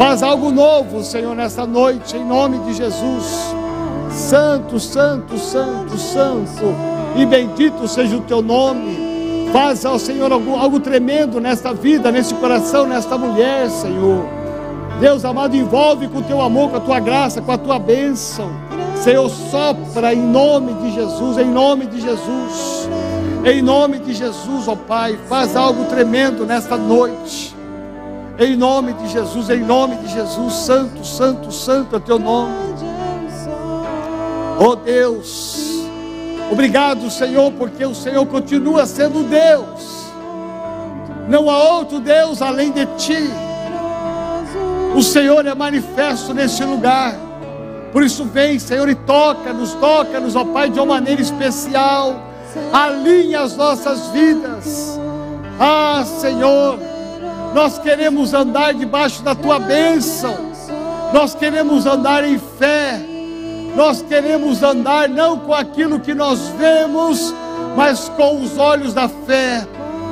[0.00, 3.54] Faz algo novo, Senhor, nessa noite, em nome de Jesus.
[4.10, 6.74] Santo, santo, santo, santo.
[7.16, 8.96] E bendito seja o teu nome.
[9.52, 14.24] Faz ao Senhor algo, algo tremendo nesta vida, nesse coração, nesta mulher, Senhor.
[14.98, 18.50] Deus amado, envolve com o teu amor, com a tua graça, com a tua bênção.
[19.04, 22.88] Senhor, sopra em nome de Jesus, em nome de Jesus.
[23.44, 27.59] Em nome de Jesus, ó Pai, faz algo tremendo nesta noite.
[28.40, 32.54] Em nome de Jesus, em nome de Jesus, santo, santo, santo é teu nome.
[34.58, 35.84] Ó Deus,
[36.50, 40.06] obrigado, Senhor, porque o Senhor continua sendo Deus.
[41.28, 43.30] Não há outro Deus além de ti.
[44.96, 47.14] O Senhor é manifesto neste lugar.
[47.92, 52.30] Por isso vem, Senhor, e toca-nos, toca-nos, ó Pai, de uma maneira especial
[52.72, 54.98] alinha as nossas vidas.
[55.58, 56.78] Ah, Senhor,
[57.54, 60.36] nós queremos andar debaixo da tua bênção,
[61.12, 63.00] nós queremos andar em fé,
[63.76, 67.34] nós queremos andar não com aquilo que nós vemos,
[67.76, 69.66] mas com os olhos da fé.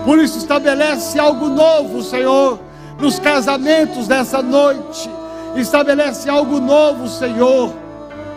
[0.04, 2.58] Por isso, estabelece algo novo, Senhor,
[2.98, 5.10] nos casamentos dessa noite.
[5.56, 7.72] Estabelece algo novo, Senhor,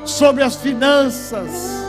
[0.05, 1.81] sobre as finanças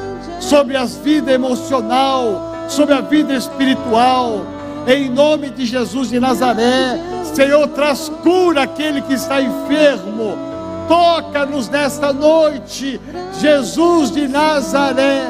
[0.43, 4.45] sobre a vida emocional, sobre a vida espiritual.
[4.87, 6.99] Em nome de Jesus de Nazaré,
[7.35, 10.37] Senhor, traz cura aquele que está enfermo.
[10.89, 13.01] Toca-nos nesta noite,
[13.41, 15.27] Jesus de Nazaré.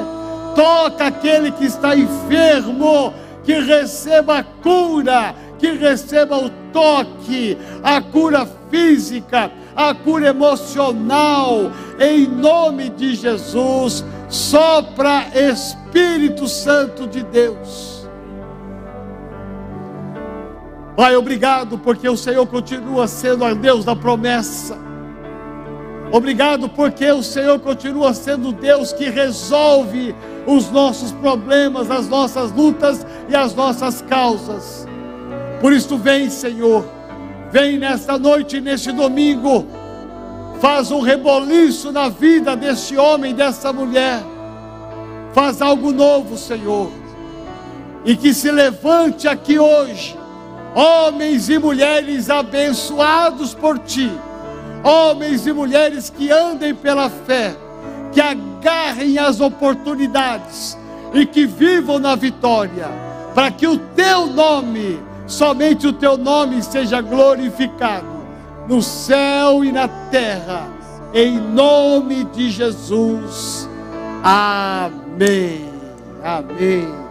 [0.54, 3.12] Toca aquele que está enfermo,
[3.44, 12.26] que receba a cura, que receba o toque, a cura física, a cura emocional, em
[12.26, 17.91] nome de Jesus sopra Espírito Santo de Deus.
[20.96, 24.76] Pai, obrigado porque o Senhor continua sendo o Deus da promessa.
[26.10, 30.14] Obrigado porque o Senhor continua sendo Deus que resolve
[30.46, 34.86] os nossos problemas, as nossas lutas e as nossas causas.
[35.60, 36.84] Por isso, vem, Senhor,
[37.50, 39.66] vem nesta noite, neste domingo
[40.62, 44.22] Faz um reboliço na vida desse homem, dessa mulher.
[45.32, 46.88] Faz algo novo, Senhor.
[48.04, 50.16] E que se levante aqui hoje,
[50.74, 54.10] homens e mulheres abençoados por Ti,
[54.82, 57.54] homens e mulheres que andem pela fé,
[58.12, 60.78] que agarrem as oportunidades
[61.12, 62.88] e que vivam na vitória,
[63.34, 68.12] para que o Teu nome, somente o Teu nome, seja glorificado
[68.68, 70.68] no céu e na terra,
[71.12, 73.68] em nome de Jesus.
[74.22, 75.68] Amém.
[76.22, 77.01] Amém.